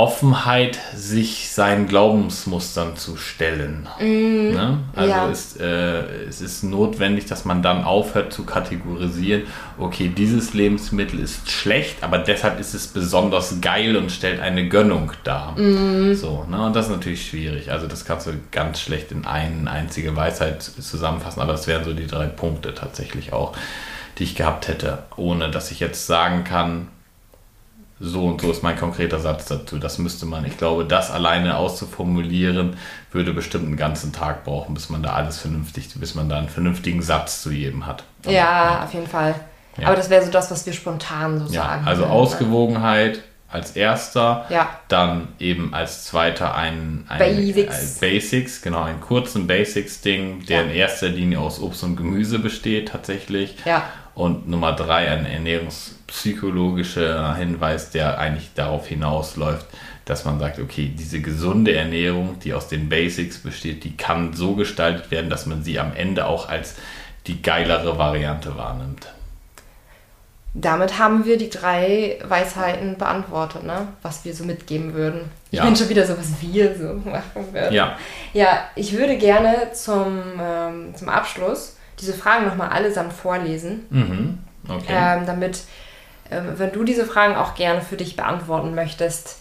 [0.00, 3.86] Offenheit, sich seinen Glaubensmustern zu stellen.
[4.00, 4.78] Ne?
[4.96, 5.28] Also Ja.
[5.28, 9.42] ist, äh, es ist notwendig, dass man dann aufhört zu kategorisieren,
[9.78, 15.12] okay, dieses Lebensmittel ist schlecht, aber deshalb ist es besonders geil und stellt eine Gönnung
[15.22, 15.54] dar.
[16.14, 16.64] So, ne?
[16.64, 17.70] Und das ist natürlich schwierig.
[17.70, 21.92] Also das kannst du ganz schlecht in eine einzige Weisheit zusammenfassen, aber das wären so
[21.92, 23.54] die drei Punkte tatsächlich auch,
[24.16, 26.88] die ich gehabt hätte, ohne dass ich jetzt sagen kann,
[28.02, 29.78] so und so ist mein konkreter Satz dazu.
[29.78, 32.76] Das müsste man, ich glaube, das alleine auszuformulieren,
[33.12, 36.48] würde bestimmt einen ganzen Tag brauchen, bis man da alles vernünftig, bis man da einen
[36.48, 38.04] vernünftigen Satz zu jedem hat.
[38.26, 39.34] Ja, auf jeden Fall.
[39.76, 39.88] Ja.
[39.88, 41.86] Aber das wäre so das, was wir spontan so Ja, sagen.
[41.86, 43.22] also würden, Ausgewogenheit
[43.52, 44.68] als erster, Ja.
[44.88, 47.96] dann eben als zweiter ein, ein Basics.
[47.96, 50.62] Ein Basics, genau, einen kurzen Basics-Ding, der Ja.
[50.64, 53.56] in erster Linie aus Obst und Gemüse besteht tatsächlich.
[53.64, 53.82] Ja.
[54.20, 59.64] Und Nummer drei, ein ernährungspsychologischer Hinweis, der eigentlich darauf hinausläuft,
[60.04, 64.56] dass man sagt, okay, diese gesunde Ernährung, die aus den Basics besteht, die kann so
[64.56, 66.74] gestaltet werden, dass man sie am Ende auch als
[67.26, 69.06] die geilere Variante wahrnimmt.
[70.52, 73.88] Damit haben wir die drei Weisheiten beantwortet, ne?
[74.02, 75.30] was wir so mitgeben würden.
[75.50, 75.64] Ich Ja.
[75.64, 77.72] bin schon wieder so, was wir so machen würden.
[77.72, 77.96] Ja,
[78.34, 84.38] Ja, ich würde gerne zum, ähm, zum Abschluss diese Fragen nochmal allesamt vorlesen, mhm.
[84.68, 84.84] okay.
[84.88, 85.60] ähm, damit,
[86.30, 89.40] ähm, wenn du diese Fragen auch gerne für dich beantworten möchtest,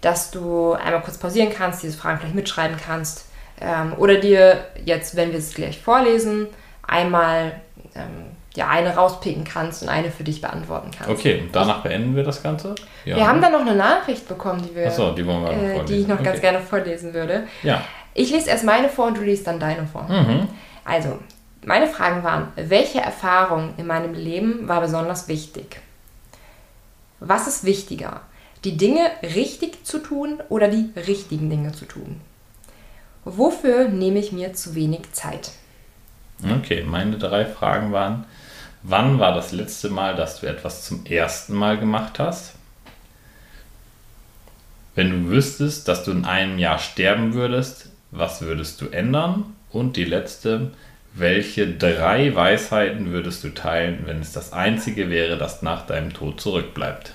[0.00, 3.26] dass du einmal kurz pausieren kannst, diese Fragen gleich mitschreiben kannst
[3.60, 6.46] ähm, oder dir jetzt, wenn wir es gleich vorlesen,
[6.86, 7.52] einmal
[7.94, 11.10] ähm, ja, eine rauspicken kannst und eine für dich beantworten kannst.
[11.10, 12.74] Okay, und danach beenden wir das Ganze?
[13.04, 13.16] Ja.
[13.16, 16.16] Wir haben dann noch eine Nachricht bekommen, die wir, Achso, die äh, die ich noch
[16.16, 16.24] okay.
[16.24, 17.44] ganz gerne vorlesen würde.
[17.62, 17.84] Ja.
[18.12, 20.02] Ich lese erst meine vor und du liest dann deine vor.
[20.08, 20.48] Mhm.
[20.84, 21.20] Also,
[21.64, 25.80] meine Fragen waren, welche Erfahrung in meinem Leben war besonders wichtig?
[27.20, 28.22] Was ist wichtiger?
[28.64, 32.20] Die Dinge richtig zu tun oder die richtigen Dinge zu tun?
[33.24, 35.52] Wofür nehme ich mir zu wenig Zeit?
[36.42, 38.24] Okay, meine drei Fragen waren,
[38.82, 42.54] wann war das letzte Mal, dass du etwas zum ersten Mal gemacht hast?
[44.94, 49.54] Wenn du wüsstest, dass du in einem Jahr sterben würdest, was würdest du ändern?
[49.70, 50.72] Und die letzte,
[51.14, 56.40] welche drei Weisheiten würdest du teilen, wenn es das einzige wäre, das nach deinem Tod
[56.40, 57.14] zurückbleibt?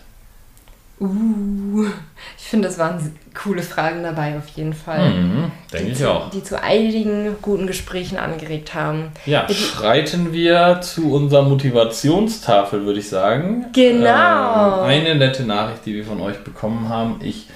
[0.97, 1.87] Uh,
[2.37, 5.09] ich finde, das waren coole Fragen dabei auf jeden Fall.
[5.09, 6.29] Mhm, denke die, ich zu, auch.
[6.29, 9.11] die zu einigen guten Gesprächen angeregt haben.
[9.25, 13.65] Ja, schreiten wir zu unserer Motivationstafel, würde ich sagen.
[13.73, 14.83] Genau.
[14.83, 17.19] Ähm, eine nette Nachricht, die wir von euch bekommen haben.
[17.21, 17.47] Ich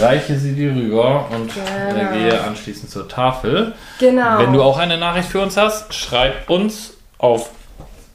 [0.00, 2.12] reiche sie dir rüber und Genau.
[2.14, 3.74] äh, gehe anschließend zur Tafel.
[3.98, 4.38] Genau.
[4.38, 7.50] Wenn du auch eine Nachricht für uns hast, schreib uns auf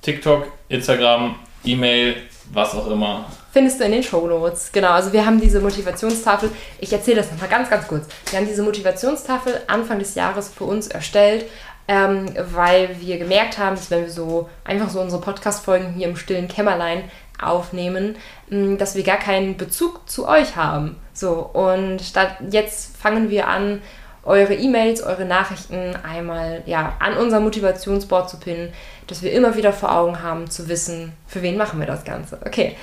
[0.01, 2.15] TikTok, Instagram, E-Mail,
[2.51, 3.25] was auch immer.
[3.51, 4.71] Findest du in den Show Notes.
[4.71, 6.49] Genau, also wir haben diese Motivationstafel.
[6.79, 8.05] Ich erzähle das nochmal ganz, ganz kurz.
[8.29, 11.45] Wir haben diese Motivationstafel Anfang des Jahres für uns erstellt,
[11.87, 16.15] ähm, weil wir gemerkt haben, dass wenn wir so einfach so unsere Podcast-Folgen hier im
[16.15, 17.03] stillen Kämmerlein
[17.41, 18.15] aufnehmen,
[18.49, 20.97] mh, dass wir gar keinen Bezug zu euch haben.
[21.13, 23.81] So, und statt jetzt fangen wir an,
[24.25, 28.71] eure E-Mails, eure Nachrichten einmal ja, an unser Motivationsboard zu pinnen,
[29.07, 32.39] dass wir immer wieder vor Augen haben, zu wissen, für wen machen wir das Ganze.
[32.45, 32.75] Okay,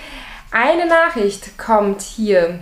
[0.51, 2.59] eine Nachricht kommt hier.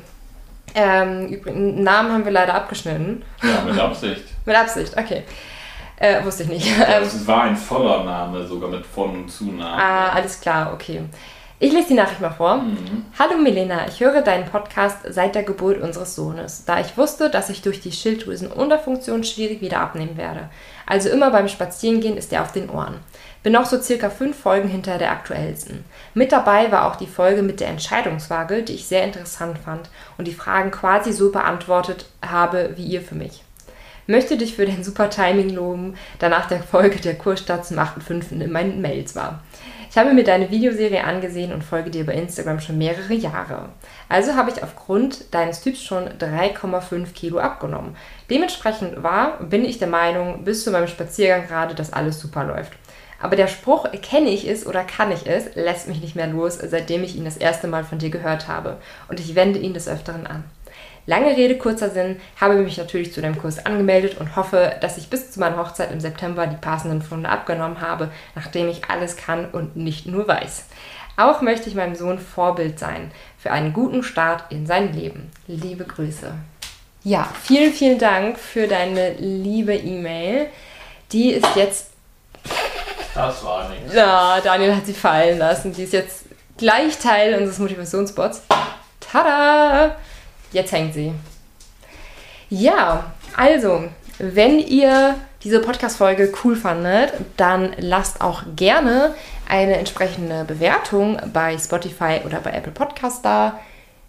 [0.74, 3.24] Ähm, übrigens, Namen haben wir leider abgeschnitten.
[3.42, 4.22] Ja, mit Absicht.
[4.44, 5.24] Mit Absicht, okay.
[5.96, 6.68] Äh, wusste ich nicht.
[7.02, 9.62] Es war ein voller Name, sogar mit Von- und Zunamen.
[9.80, 11.02] ah, alles klar, okay.
[11.60, 12.62] Ich lese die Nachricht mal vor.
[13.18, 17.50] Hallo Milena, ich höre deinen Podcast seit der Geburt unseres Sohnes, da ich wusste, dass
[17.50, 20.50] ich durch die Schilddrüsenunterfunktion schwierig wieder abnehmen werde.
[20.86, 23.00] Also immer beim Spazierengehen ist er auf den Ohren.
[23.42, 25.84] Bin noch so circa fünf Folgen hinter der aktuellsten.
[26.14, 30.28] Mit dabei war auch die Folge mit der Entscheidungswaage, die ich sehr interessant fand und
[30.28, 33.42] die Fragen quasi so beantwortet habe wie ihr für mich.
[34.06, 38.40] Möchte dich für dein super Timing loben, da nach der Folge der Kursstart zum 8.5.
[38.40, 39.42] in meinen Mails war.
[39.90, 43.70] Ich habe mir deine Videoserie angesehen und folge dir bei Instagram schon mehrere Jahre.
[44.08, 47.96] Also habe ich aufgrund deines Typs schon 3,5 Kilo abgenommen.
[48.28, 52.72] Dementsprechend war, bin ich der Meinung, bis zu meinem Spaziergang gerade, dass alles super läuft.
[53.20, 56.58] Aber der Spruch, kenne ich es oder kann ich es, lässt mich nicht mehr los,
[56.62, 58.76] seitdem ich ihn das erste Mal von dir gehört habe.
[59.08, 60.44] Und ich wende ihn des Öfteren an.
[61.08, 65.08] Lange Rede, kurzer Sinn, habe mich natürlich zu deinem Kurs angemeldet und hoffe, dass ich
[65.08, 69.46] bis zu meiner Hochzeit im September die passenden Funde abgenommen habe, nachdem ich alles kann
[69.46, 70.66] und nicht nur weiß.
[71.16, 75.30] Auch möchte ich meinem Sohn Vorbild sein für einen guten Start in sein Leben.
[75.46, 76.30] Liebe Grüße.
[77.04, 80.48] Ja, vielen, vielen Dank für deine liebe E-Mail.
[81.10, 81.88] Die ist jetzt.
[83.14, 83.94] Das war nichts.
[83.94, 85.72] Ja, Daniel hat sie fallen lassen.
[85.72, 86.26] Die ist jetzt
[86.58, 88.42] gleich Teil unseres Motivationsbots.
[89.00, 89.96] Tada!
[90.52, 91.12] Jetzt hängt sie.
[92.50, 93.84] Ja, also,
[94.18, 99.14] wenn ihr diese Podcast-Folge cool fandet, dann lasst auch gerne
[99.48, 103.60] eine entsprechende Bewertung bei Spotify oder bei Apple Podcast da.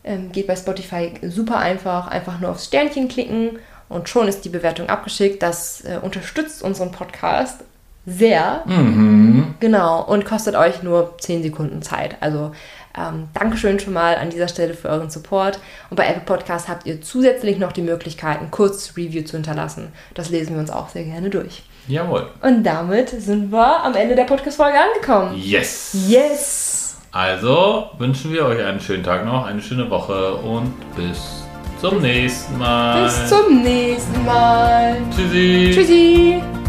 [0.04, 2.08] Ähm, geht bei Spotify super einfach.
[2.08, 3.60] Einfach nur aufs Sternchen klicken
[3.90, 5.44] und schon ist die Bewertung abgeschickt.
[5.44, 7.62] Das äh, unterstützt unseren Podcast
[8.06, 8.64] sehr.
[8.66, 9.56] Mhm.
[9.60, 12.16] Genau, und kostet euch nur 10 Sekunden Zeit.
[12.22, 12.52] Also
[12.98, 15.60] ähm, Dankeschön schon mal an dieser Stelle für euren Support.
[15.90, 19.92] Und bei Apple Podcast habt ihr zusätzlich noch die Möglichkeit, ein kurzes Review zu hinterlassen.
[20.14, 21.64] Das lesen wir uns auch sehr gerne durch.
[21.88, 22.28] Jawohl.
[22.42, 25.36] Und damit sind wir am Ende der Podcast-Folge angekommen.
[25.36, 25.96] Yes.
[26.08, 26.98] Yes!
[27.12, 31.44] Also wünschen wir euch einen schönen Tag noch, eine schöne Woche und bis
[31.82, 33.06] zum nächsten Mal.
[33.06, 34.98] Bis zum nächsten Mal.
[35.10, 35.72] Tschüssi.
[35.74, 36.69] Tschüssi!